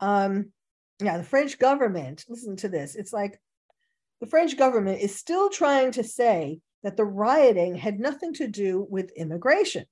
[0.00, 0.52] Um,
[1.00, 2.94] yeah, the French government, listen to this.
[2.94, 3.40] It's like
[4.20, 8.86] the French government is still trying to say that the rioting had nothing to do
[8.88, 9.86] with immigration.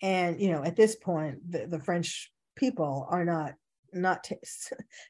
[0.00, 3.54] And, you know, at this point, the, the French people are not
[3.92, 4.36] not t-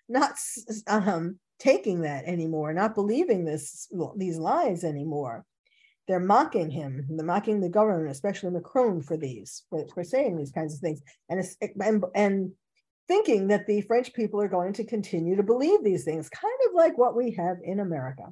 [0.08, 0.32] not
[0.86, 5.44] um, taking that anymore, not believing this these lies anymore.
[6.06, 7.04] They're mocking him.
[7.10, 11.02] They're mocking the government, especially Macron, for these for, for saying these kinds of things.
[11.28, 11.44] And
[11.80, 12.52] and and
[13.08, 16.74] thinking that the French people are going to continue to believe these things, kind of
[16.74, 18.24] like what we have in America.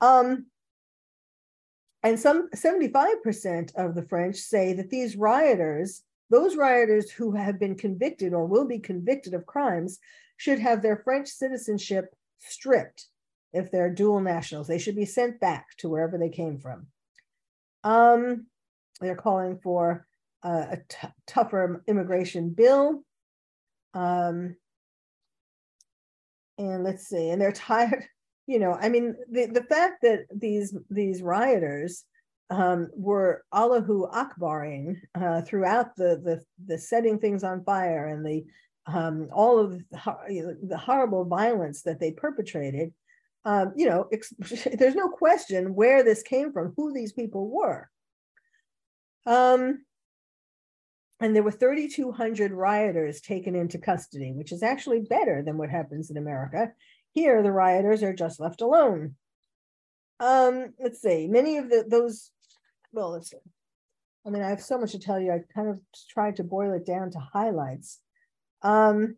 [0.00, 0.46] Um,
[2.04, 7.76] and some 75% of the French say that these rioters, those rioters who have been
[7.76, 9.98] convicted or will be convicted of crimes,
[10.38, 13.06] should have their French citizenship stripped
[13.52, 14.66] if they're dual nationals.
[14.66, 16.86] They should be sent back to wherever they came from.
[17.84, 18.46] Um,
[19.00, 20.06] they're calling for
[20.42, 20.78] a
[21.26, 23.04] tougher immigration bill.
[23.94, 24.56] Um,
[26.58, 28.06] and let's see, and they're tired.
[28.46, 32.04] You know, I mean, the, the fact that these these rioters
[32.52, 38.44] um, were Allahu Akbaring uh, throughout the, the the setting things on fire and the
[38.86, 42.92] um, all of the, the, horrible violence that they perpetrated.
[43.44, 44.08] Um, you know,
[44.74, 47.88] there's no question where this came from, who these people were.
[49.24, 49.84] Um,
[51.20, 56.10] and there were 3,200 rioters taken into custody, which is actually better than what happens
[56.10, 56.72] in America.
[57.14, 59.14] Here, the rioters are just left alone.
[60.18, 62.31] Um, let's see, many of the, those,
[62.92, 63.32] well, let's.
[64.24, 65.32] I mean, I have so much to tell you.
[65.32, 67.98] I kind of tried to boil it down to highlights.
[68.62, 69.16] Um,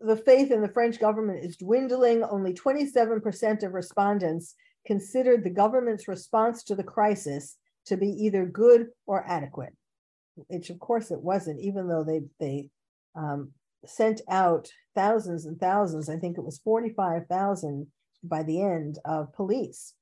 [0.00, 2.22] the faith in the French government is dwindling.
[2.22, 4.54] Only 27% of respondents
[4.86, 7.56] considered the government's response to the crisis
[7.86, 9.74] to be either good or adequate,
[10.34, 12.68] which of course it wasn't, even though they, they
[13.14, 13.50] um,
[13.86, 17.86] sent out thousands and thousands, I think it was 45,000
[18.28, 19.94] by the end of police.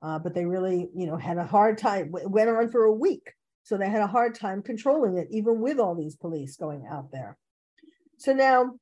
[0.00, 3.32] Uh, but they really, you know, had a hard time, went on for a week.
[3.64, 7.10] So they had a hard time controlling it, even with all these police going out
[7.10, 7.36] there.
[8.16, 8.74] So now,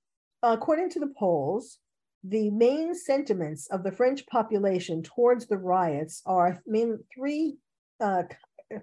[0.42, 1.78] according to the polls,
[2.22, 7.56] the main sentiments of the French population towards the riots are main three
[8.00, 8.24] uh,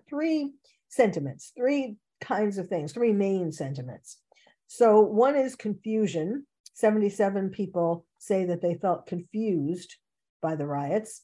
[0.09, 0.51] three
[0.87, 4.19] sentiments, three kinds of things, three main sentiments.
[4.67, 6.45] So one is confusion.
[6.73, 9.95] 77 people say that they felt confused
[10.41, 11.21] by the riots.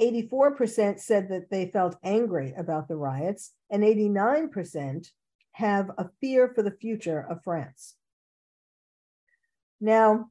[0.00, 5.06] 84% said that they felt angry about the riots, and 89%
[5.52, 7.94] have a fear for the future of France.
[9.80, 10.30] Now,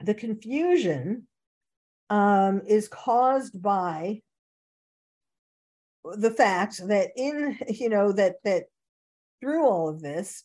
[0.00, 1.26] the confusion
[2.10, 4.22] um, is caused by
[6.04, 8.64] the fact that in you know that that
[9.40, 10.44] through all of this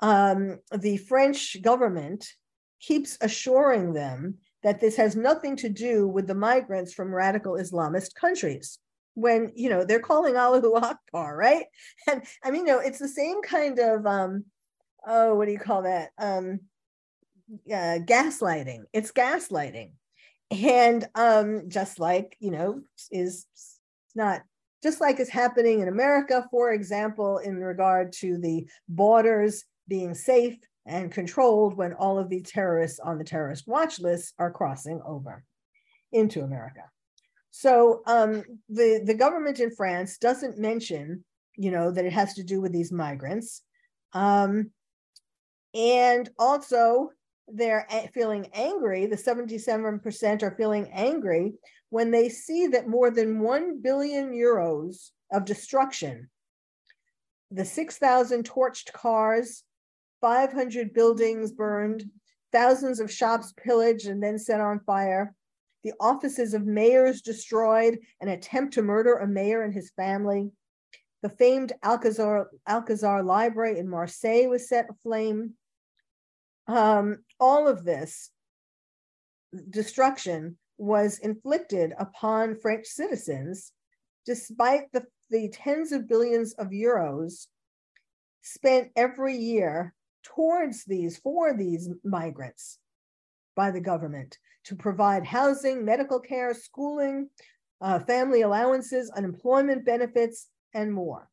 [0.00, 2.32] um, the french government
[2.82, 8.14] keeps assuring them that this has nothing to do with the migrants from radical islamist
[8.14, 8.78] countries
[9.14, 11.66] when you know they're calling Allahu Akbar, right?
[12.10, 14.44] And I mean, you know, it's the same kind of um,
[15.06, 16.10] oh, what do you call that?
[16.18, 16.60] Um,
[17.70, 18.84] uh, gaslighting.
[18.92, 19.92] It's gaslighting,
[20.50, 22.80] and um, just like you know,
[23.10, 23.46] is
[24.14, 24.42] not
[24.82, 30.56] just like is happening in America, for example, in regard to the borders being safe
[30.86, 35.44] and controlled when all of the terrorists on the terrorist watch list are crossing over
[36.12, 36.82] into America.
[37.50, 41.24] So um, the, the government in France doesn't mention,
[41.56, 43.62] you know, that it has to do with these migrants.
[44.12, 44.70] Um,
[45.74, 47.10] and also,
[47.48, 51.54] they're feeling angry, the 77% are feeling angry
[51.90, 56.30] when they see that more than 1 billion euros of destruction,
[57.50, 59.62] the 6,000 torched cars,
[60.22, 62.04] 500 buildings burned,
[62.52, 65.34] thousands of shops pillaged and then set on fire,
[65.82, 70.50] the offices of mayors destroyed, an attempt to murder a mayor and his family.
[71.22, 75.54] The famed Alcazar, Alcazar Library in Marseille was set aflame.
[76.68, 78.30] Um, all of this
[79.70, 83.72] destruction was inflicted upon French citizens,
[84.24, 87.48] despite the, the tens of billions of euros
[88.42, 92.78] spent every year towards these, for these migrants
[93.54, 97.28] by the government to provide housing, medical care, schooling,
[97.80, 101.28] uh, family allowances, unemployment benefits, and more.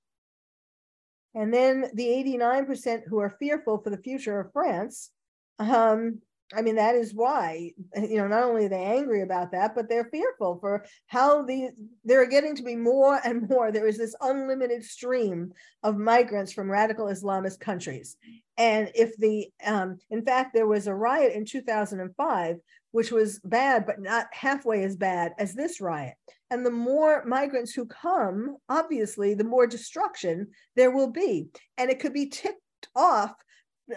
[1.36, 5.12] And then the 89% who are fearful for the future of France
[5.60, 6.20] um,
[6.56, 9.88] I mean, that is why, you know, not only are they angry about that, but
[9.88, 11.70] they're fearful for how the
[12.04, 13.72] there are getting to be more and more.
[13.72, 18.18] There is this unlimited stream of migrants from radical Islamist countries.
[18.58, 22.58] And if the, um, in fact, there was a riot in 2005,
[22.92, 26.16] which was bad, but not halfway as bad as this riot.
[26.50, 31.50] And the more migrants who come, obviously, the more destruction there will be.
[31.78, 32.60] And it could be ticked
[32.96, 33.34] off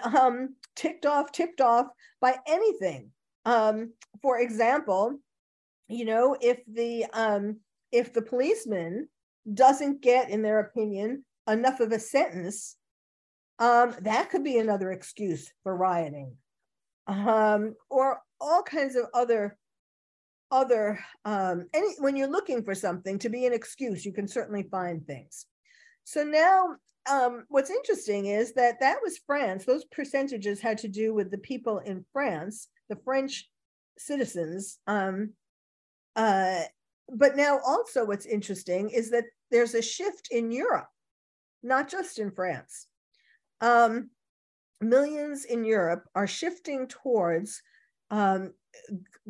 [0.04, 1.86] um, ticked off, tipped off
[2.20, 3.10] by anything.
[3.44, 5.18] Um, for example,
[5.88, 7.58] you know, if the um,
[7.90, 9.08] if the policeman
[9.52, 12.76] doesn't get, in their opinion, enough of a sentence,
[13.58, 16.36] um, that could be another excuse for rioting,
[17.06, 19.56] um, or all kinds of other
[20.50, 24.62] other um, any when you're looking for something to be an excuse, you can certainly
[24.70, 25.46] find things.
[26.04, 26.76] So now
[27.10, 29.64] um, what's interesting is that that was France.
[29.64, 33.48] Those percentages had to do with the people in France, the French
[33.98, 34.78] citizens.
[34.86, 35.32] Um,
[36.14, 36.60] uh,
[37.08, 40.88] but now, also, what's interesting is that there's a shift in Europe,
[41.62, 42.86] not just in France.
[43.60, 44.10] Um,
[44.80, 47.62] millions in Europe are shifting towards
[48.10, 48.52] um,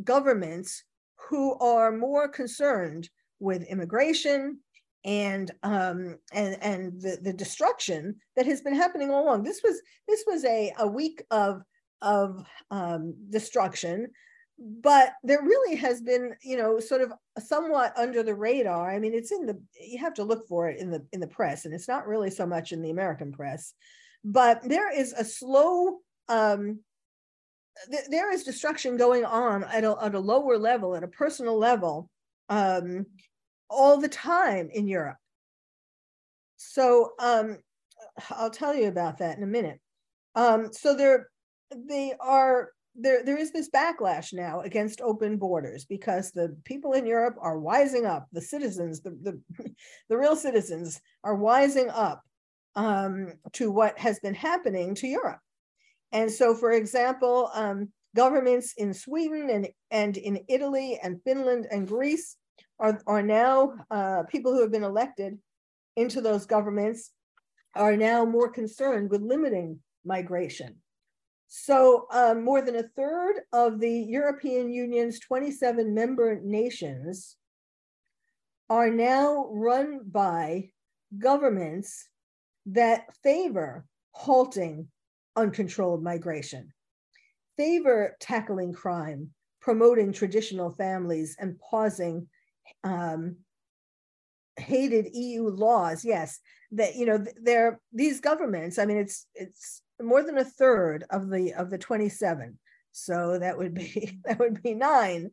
[0.02, 0.84] governments
[1.28, 3.08] who are more concerned
[3.40, 4.58] with immigration,
[5.04, 9.42] and um, and and the, the destruction that has been happening all along.
[9.42, 11.62] This was this was a, a week of
[12.00, 14.08] of um, destruction,
[14.58, 18.90] but there really has been you know sort of somewhat under the radar.
[18.90, 21.26] I mean, it's in the you have to look for it in the in the
[21.26, 23.74] press, and it's not really so much in the American press,
[24.24, 25.98] but there is a slow.
[26.28, 26.80] Um,
[27.90, 31.58] th- there is destruction going on at a, at a lower level, at a personal
[31.58, 32.08] level,
[32.48, 33.06] um,
[33.72, 35.16] all the time in Europe.
[36.56, 37.58] So um,
[38.30, 39.80] I'll tell you about that in a minute.
[40.34, 41.28] Um, so there,
[41.70, 43.24] they are there.
[43.24, 48.06] There is this backlash now against open borders because the people in Europe are wising
[48.06, 48.28] up.
[48.32, 49.64] The citizens, the the,
[50.08, 52.22] the real citizens, are wising up
[52.76, 55.40] um, to what has been happening to Europe.
[56.12, 61.88] And so, for example, um, governments in Sweden and, and in Italy and Finland and
[61.88, 62.36] Greece
[62.82, 65.38] are, are now uh, people who have been elected
[65.96, 67.12] into those governments
[67.74, 70.76] are now more concerned with limiting migration.
[71.46, 77.36] So um, more than a third of the European Union's 27 member nations
[78.68, 80.70] are now run by
[81.18, 82.08] governments
[82.66, 84.88] that favor halting
[85.36, 86.72] uncontrolled migration,
[87.56, 89.30] favor tackling crime,
[89.60, 92.26] promoting traditional families, and pausing
[92.84, 93.36] um,
[94.56, 96.04] hated EU laws.
[96.04, 96.40] Yes,
[96.72, 98.78] that you know they're these governments.
[98.78, 102.58] I mean, it's it's more than a third of the of the 27.
[102.92, 105.30] So that would be that would be nine,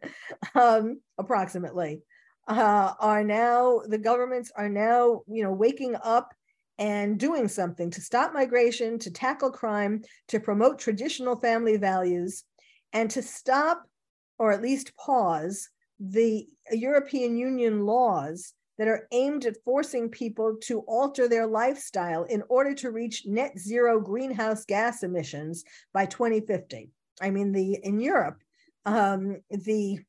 [0.56, 2.02] um, approximately.
[2.48, 6.34] Uh, are now the governments are now you know waking up
[6.78, 12.46] and doing something to stop migration, to tackle crime, to promote traditional family values,
[12.94, 13.84] and to stop
[14.38, 15.70] or at least pause
[16.00, 22.41] the European Union laws that are aimed at forcing people to alter their lifestyle in
[22.47, 26.89] order to reach net zero greenhouse gas emissions by 2050.
[27.22, 28.41] I mean, the in Europe,
[28.86, 30.00] um, the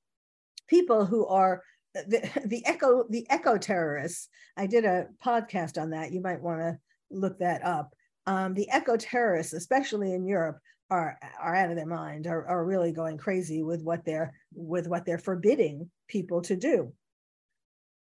[0.68, 1.62] people who are
[1.94, 4.28] the, the eco the eco terrorists.
[4.56, 6.12] I did a podcast on that.
[6.12, 6.78] You might want to
[7.10, 7.92] look that up.
[8.26, 10.58] Um, the eco terrorists, especially in Europe,
[10.90, 12.28] are are out of their mind.
[12.28, 16.92] Are, are really going crazy with what they're with what they're forbidding people to do.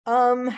[0.05, 0.55] Um,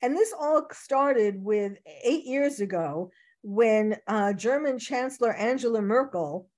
[0.00, 3.10] and this all started with eight years ago
[3.42, 6.48] when uh, German Chancellor Angela Merkel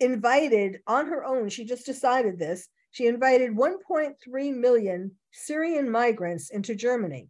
[0.00, 6.74] invited on her own, she just decided this, she invited 1.3 million Syrian migrants into
[6.74, 7.28] Germany.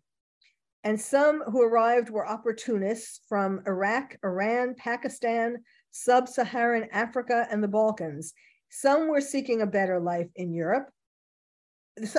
[0.85, 5.59] And some who arrived were opportunists from Iraq, Iran, Pakistan,
[5.91, 8.33] sub Saharan Africa, and the Balkans.
[8.71, 10.91] Some were seeking a better life in Europe.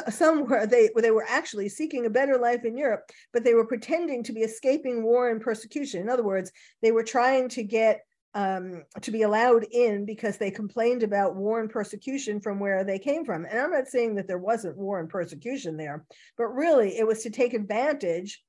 [0.10, 3.66] Some were they they were actually seeking a better life in Europe, but they were
[3.66, 6.02] pretending to be escaping war and persecution.
[6.02, 8.02] In other words, they were trying to get
[8.34, 13.00] um, to be allowed in because they complained about war and persecution from where they
[13.00, 13.45] came from.
[13.45, 16.06] And I'm not saying that there wasn't war and persecution there,
[16.38, 18.43] but really it was to take advantage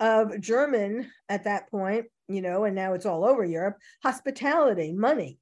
[0.00, 5.38] of German at that point, you know, and now it's all over Europe, hospitality, money.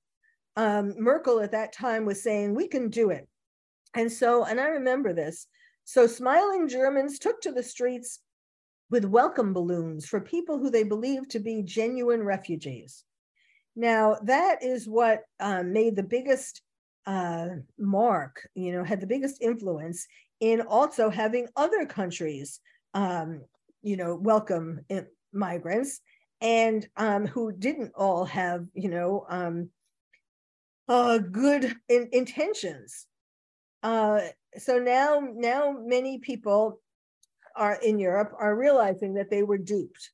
[0.57, 3.29] Um, Merkel at that time was saying, we can do it.
[3.95, 5.47] And so, and I remember this.
[5.85, 8.21] So smiling Germans took to the streets
[8.91, 13.05] with welcome balloons for people who they believed to be genuine refugees.
[13.77, 16.63] Now, that is what um, made the biggest
[17.07, 17.49] uh,
[17.79, 20.07] mark, you know, had the biggest influence
[20.41, 22.61] in also having other countries,
[22.95, 23.43] um,
[23.83, 24.81] you know, welcome
[25.33, 26.01] migrants
[26.41, 29.71] and um, who didn't all have, you know, um,
[30.89, 33.07] uh, good in- intentions.
[33.83, 34.21] Uh,
[34.57, 36.81] so now, now many people
[37.57, 40.11] are in Europe are realizing that they were duped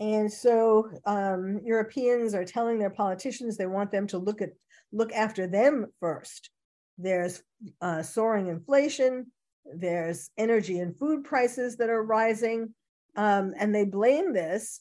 [0.00, 4.50] and so um, Europeans are telling their politicians they want them to look at
[4.92, 6.50] look after them first.
[6.98, 7.42] There's
[7.80, 9.32] uh, soaring inflation.
[9.64, 12.74] There's energy and food prices that are rising,
[13.16, 14.80] um, and they blame this.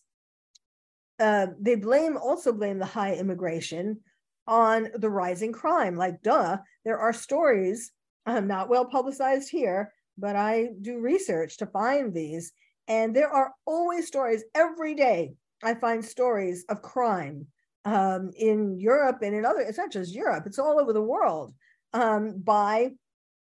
[1.19, 3.99] Uh, they blame also blame the high immigration
[4.47, 5.95] on the rising crime.
[5.95, 7.91] Like, duh, there are stories,
[8.25, 12.51] um, not well publicized here, but I do research to find these
[12.87, 15.33] and there are always stories every day.
[15.63, 17.47] I find stories of crime
[17.85, 21.53] um, in Europe and in other, it's not just Europe, it's all over the world
[21.93, 22.91] um, by,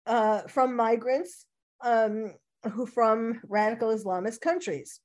[0.06, 1.44] uh, from migrants
[1.82, 2.34] um,
[2.72, 5.00] who from radical Islamist countries.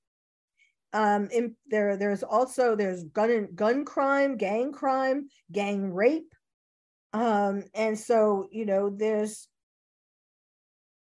[0.93, 6.33] Um, in, there, there's also, there's gun, gun crime, gang crime, gang rape.
[7.13, 9.47] Um, and so, you know, there's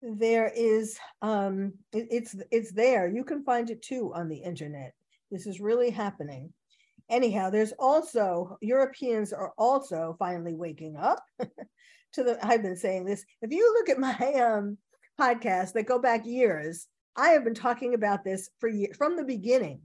[0.05, 3.07] there is um it, it's it's there.
[3.07, 4.93] You can find it too on the internet.
[5.31, 6.53] This is really happening.
[7.09, 13.25] Anyhow there's also europeans are also finally waking up to the i've been saying this.
[13.41, 14.77] If you look at my um
[15.19, 19.23] podcast that go back years i have been talking about this for years from the
[19.23, 19.81] beginning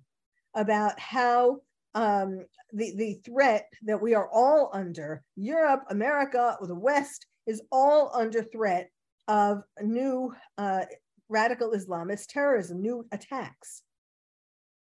[0.55, 1.61] about how
[1.95, 7.63] um, the, the threat that we are all under europe america or the west is
[7.73, 8.91] all under threat
[9.29, 10.85] of new uh,
[11.31, 13.83] radical Islamist terrorism, new attacks.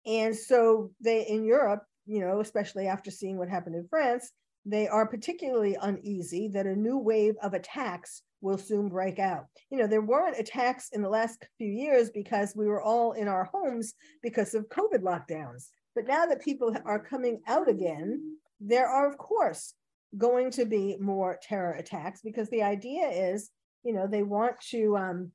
[0.06, 4.30] And so they in Europe, you know, especially after seeing what happened in France,
[4.64, 9.46] they are particularly uneasy that a new wave of attacks will soon break out.
[9.70, 13.28] You know, there weren't attacks in the last few years because we were all in
[13.28, 15.68] our homes because of COVID lockdowns.
[15.94, 19.74] But now that people are coming out again, there are, of course,
[20.16, 23.50] going to be more terror attacks because the idea is
[23.84, 25.32] you know they want to um,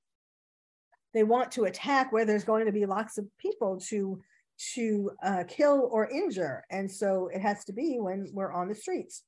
[1.14, 4.22] they want to attack where there's going to be lots of people to
[4.76, 8.76] to uh, kill or injure and so it has to be when we're on the
[8.76, 9.24] streets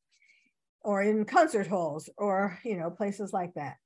[0.82, 3.77] or in concert halls or you know places like that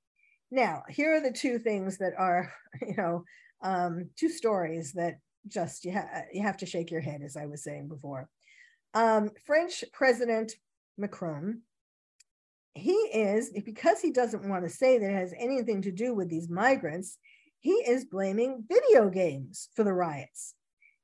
[0.51, 3.23] now here are the two things that are you know
[3.61, 5.15] um, two stories that
[5.47, 8.27] just you, ha- you have to shake your head as i was saying before
[8.93, 10.53] um, french president
[10.97, 11.61] macron
[12.75, 16.29] he is, because he doesn't want to say that it has anything to do with
[16.29, 17.17] these migrants,
[17.61, 20.53] he is blaming video games for the riots.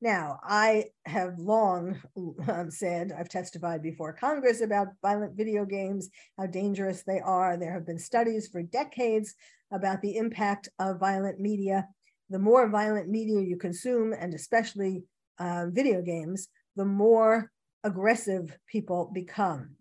[0.01, 2.01] Now, I have long
[2.47, 7.55] um, said, I've testified before Congress about violent video games, how dangerous they are.
[7.55, 9.35] There have been studies for decades
[9.71, 11.87] about the impact of violent media.
[12.31, 15.03] The more violent media you consume, and especially
[15.39, 17.51] uh, video games, the more
[17.83, 19.75] aggressive people become.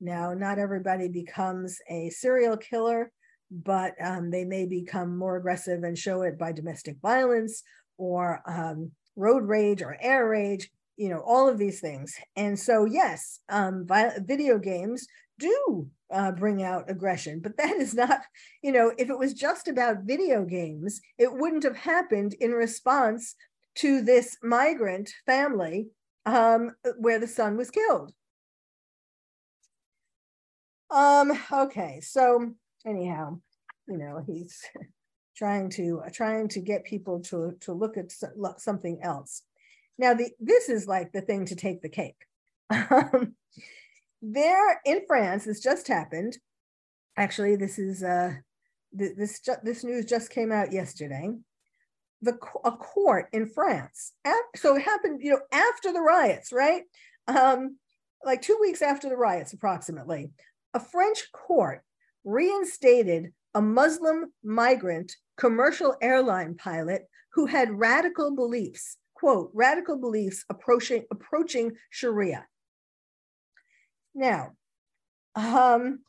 [0.00, 3.12] Now, not everybody becomes a serial killer,
[3.50, 7.62] but um, they may become more aggressive and show it by domestic violence
[7.98, 12.14] or um, road rage or air rage, you know, all of these things.
[12.36, 13.86] And so, yes, um,
[14.18, 15.06] video games
[15.38, 18.20] do uh, bring out aggression, but that is not,
[18.62, 23.34] you know, if it was just about video games, it wouldn't have happened in response
[23.76, 25.88] to this migrant family
[26.26, 28.12] um, where the son was killed.
[30.90, 32.50] Um, okay, so
[32.84, 33.38] anyhow,
[33.86, 34.62] you know, he's
[35.40, 38.12] trying to uh, trying to get people to to look at
[38.60, 39.42] something else.
[39.98, 42.26] Now, the this is like the thing to take the cake.
[42.70, 43.34] Um,
[44.22, 46.36] there in France, this just happened.
[47.16, 48.34] Actually, this is uh,
[48.92, 51.30] this this news just came out yesterday.
[52.20, 52.34] The
[52.64, 54.12] a court in France,
[54.56, 56.82] so it happened, you know, after the riots, right?
[57.26, 57.78] Um,
[58.22, 60.32] like two weeks after the riots, approximately,
[60.74, 61.82] a French court
[62.24, 71.04] reinstated a Muslim migrant commercial airline pilot who had radical beliefs, quote, radical beliefs approaching,
[71.10, 72.46] approaching Sharia.
[74.14, 74.52] Now,
[75.34, 76.00] um,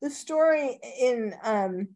[0.00, 1.88] the story in um,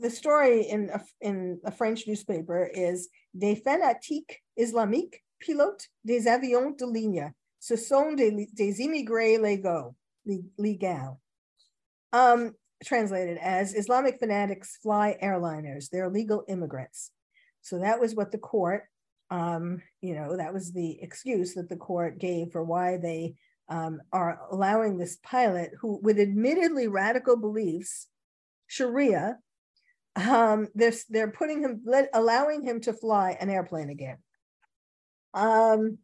[0.00, 6.76] the story in a, in a French newspaper is Des fanatiques islamiques pilotes des avions
[6.76, 7.32] de ligne.
[7.58, 9.94] Ce sont des, des immigrés légaux,
[10.58, 11.18] légaux.
[12.12, 12.54] Um,
[12.84, 15.88] translated as Islamic fanatics fly airliners.
[15.88, 17.10] They're legal immigrants.
[17.62, 18.84] So that was what the court,
[19.30, 23.34] um, you know, that was the excuse that the court gave for why they
[23.68, 28.08] um, are allowing this pilot who, with admittedly radical beliefs,
[28.66, 29.38] Sharia,
[30.16, 34.18] um, they're, they're putting him, let, allowing him to fly an airplane again.
[35.34, 35.98] Um,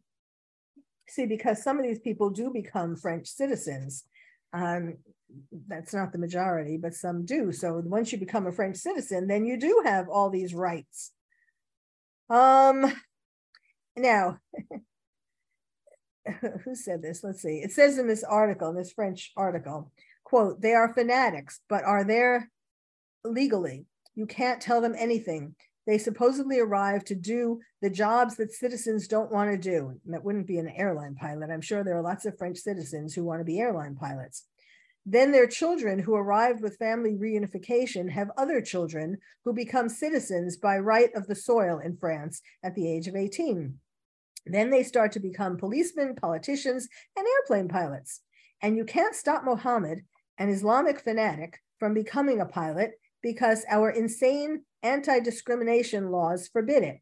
[1.07, 4.05] see, because some of these people do become French citizens.
[4.53, 4.97] Um,
[5.67, 7.51] that's not the majority, but some do.
[7.51, 11.11] So once you become a French citizen, then you do have all these rights.
[12.29, 12.91] Um,
[13.95, 14.39] now,
[16.63, 17.23] who said this?
[17.23, 17.59] Let's see.
[17.59, 19.91] It says in this article, in this French article,
[20.23, 22.49] quote, they are fanatics, but are there
[23.23, 23.85] legally?
[24.15, 25.55] You can't tell them anything.
[25.89, 29.99] They supposedly arrive to do the jobs that citizens don't want to do.
[30.05, 31.49] that wouldn't be an airline pilot.
[31.49, 34.45] I'm sure there are lots of French citizens who want to be airline pilots.
[35.03, 40.77] Then their children who arrived with family reunification have other children who become citizens by
[40.77, 43.73] right of the soil in France at the age of 18.
[44.45, 46.87] Then they start to become policemen, politicians,
[47.17, 48.21] and airplane pilots.
[48.61, 50.01] And you can't stop Mohammed,
[50.37, 52.91] an Islamic fanatic, from becoming a pilot
[53.23, 56.99] because our insane anti discrimination laws forbid it.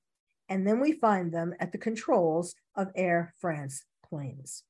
[0.49, 4.63] And then we find them at the controls of Air France planes.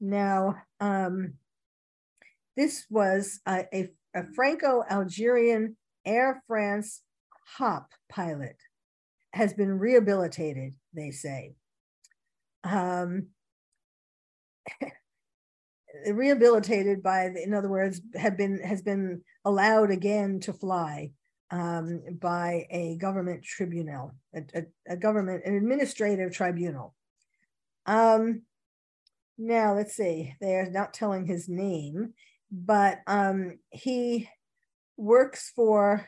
[0.00, 1.34] Now, um,
[2.56, 7.02] this was a, a, a Franco Algerian Air France
[7.56, 8.56] HOP pilot,
[9.32, 11.54] has been rehabilitated, they say.
[12.62, 13.28] Um,
[16.06, 21.10] rehabilitated by, in other words, have been has been allowed again to fly
[21.54, 24.62] um, by a government tribunal, a, a,
[24.94, 26.94] a, government, an administrative tribunal.
[27.86, 28.42] Um,
[29.38, 32.14] now let's see, they're not telling his name
[32.54, 34.28] but um, he
[34.96, 36.06] works for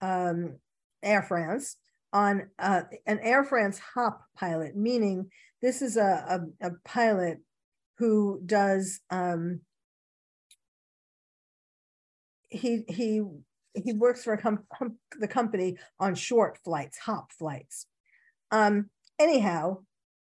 [0.00, 0.58] um,
[1.02, 1.76] Air France
[2.12, 5.30] on uh, an Air France hop pilot, meaning
[5.62, 7.38] this is a, a, a pilot
[7.98, 9.60] who does um,
[12.48, 13.22] he he
[13.74, 14.64] he works for com-
[15.18, 17.86] the company on short flights, hop flights.
[18.50, 19.78] Um, anyhow,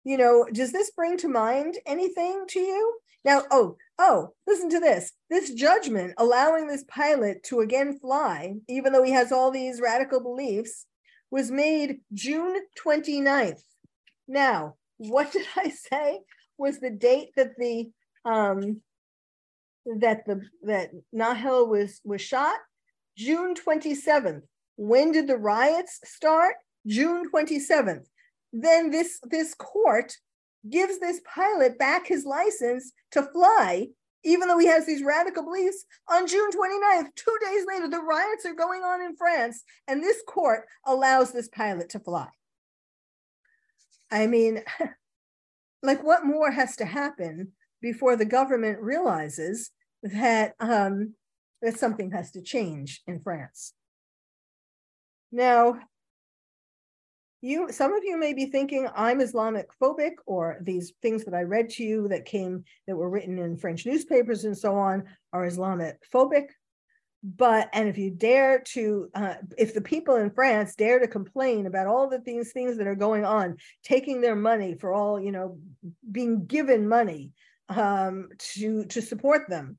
[0.04, 2.98] you know, does this bring to mind anything to you?
[3.24, 5.12] Now, oh, oh, listen to this.
[5.30, 10.20] This judgment allowing this pilot to again fly, even though he has all these radical
[10.20, 10.86] beliefs,
[11.30, 13.62] was made June 29th.
[14.28, 16.20] Now, what did I say
[16.58, 17.90] was the date that the
[18.24, 18.80] um
[20.00, 22.56] that the that Nahel was was shot?
[23.16, 24.42] June 27th.
[24.76, 26.56] When did the riots start?
[26.86, 28.06] June 27th.
[28.52, 30.16] Then this this court
[30.68, 33.88] gives this pilot back his license to fly,
[34.24, 38.46] even though he has these radical beliefs, on June 29th, two days later, the riots
[38.46, 42.28] are going on in France, and this court allows this pilot to fly.
[44.10, 44.62] I mean,
[45.82, 47.52] like, what more has to happen
[47.82, 49.70] before the government realizes
[50.02, 51.14] that, um,
[51.64, 53.72] that something has to change in France?
[55.32, 55.80] Now,
[57.40, 61.42] you some of you may be thinking I'm Islamic phobic or these things that I
[61.42, 65.44] read to you that came that were written in French newspapers and so on are
[65.44, 66.46] Islamic phobic.
[67.22, 71.66] But and if you dare to, uh, if the people in France dare to complain
[71.66, 75.32] about all the things things that are going on, taking their money for all you
[75.32, 75.58] know,
[76.12, 77.32] being given money
[77.68, 79.78] um, to to support them,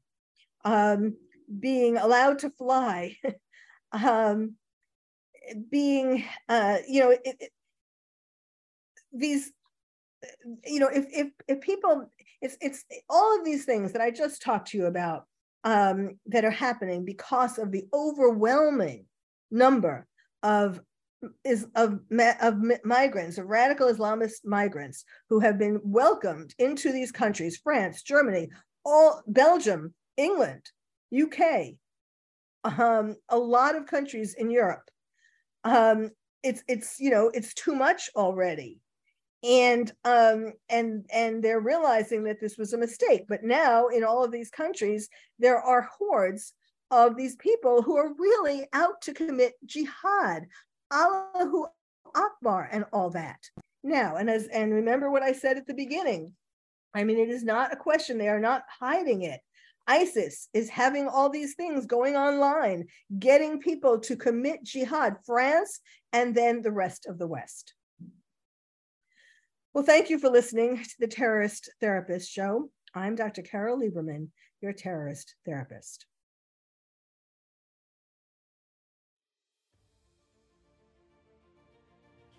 [0.66, 1.16] um,
[1.60, 3.18] being allowed to fly,
[3.92, 4.56] um,
[5.70, 7.52] being uh, you know, it, it,
[9.14, 9.52] these
[10.66, 12.10] you know if if if people
[12.42, 15.26] it's it's all of these things that i just talked to you about
[15.64, 19.06] um, that are happening because of the overwhelming
[19.50, 20.06] number
[20.44, 20.80] of
[21.44, 22.00] is of
[22.42, 28.50] of migrants of radical islamist migrants who have been welcomed into these countries france germany
[28.84, 30.62] all belgium england
[31.14, 31.40] uk
[32.64, 34.90] um, a lot of countries in europe
[35.64, 36.12] um,
[36.44, 38.80] it's it's you know it's too much already
[39.46, 43.26] and um, and and they're realizing that this was a mistake.
[43.30, 46.54] But now in all of these countries, there are hordes
[46.90, 50.48] of these people who are really out to commit jihad,
[50.92, 51.68] Allahu
[52.16, 53.40] Akbar, and all that.
[53.84, 56.34] Now, and as and remember what I said at the beginning.
[56.96, 58.18] I mean, it is not a question.
[58.18, 59.42] They are not hiding it.
[59.88, 62.88] ISIS is having all these things going online,
[63.20, 65.80] getting people to commit jihad, France,
[66.12, 67.74] and then the rest of the West.
[69.74, 72.70] Well, thank you for listening to the Terrorist Therapist Show.
[72.94, 73.42] I'm Dr.
[73.42, 74.30] Carole Lieberman,
[74.62, 76.06] your terrorist therapist.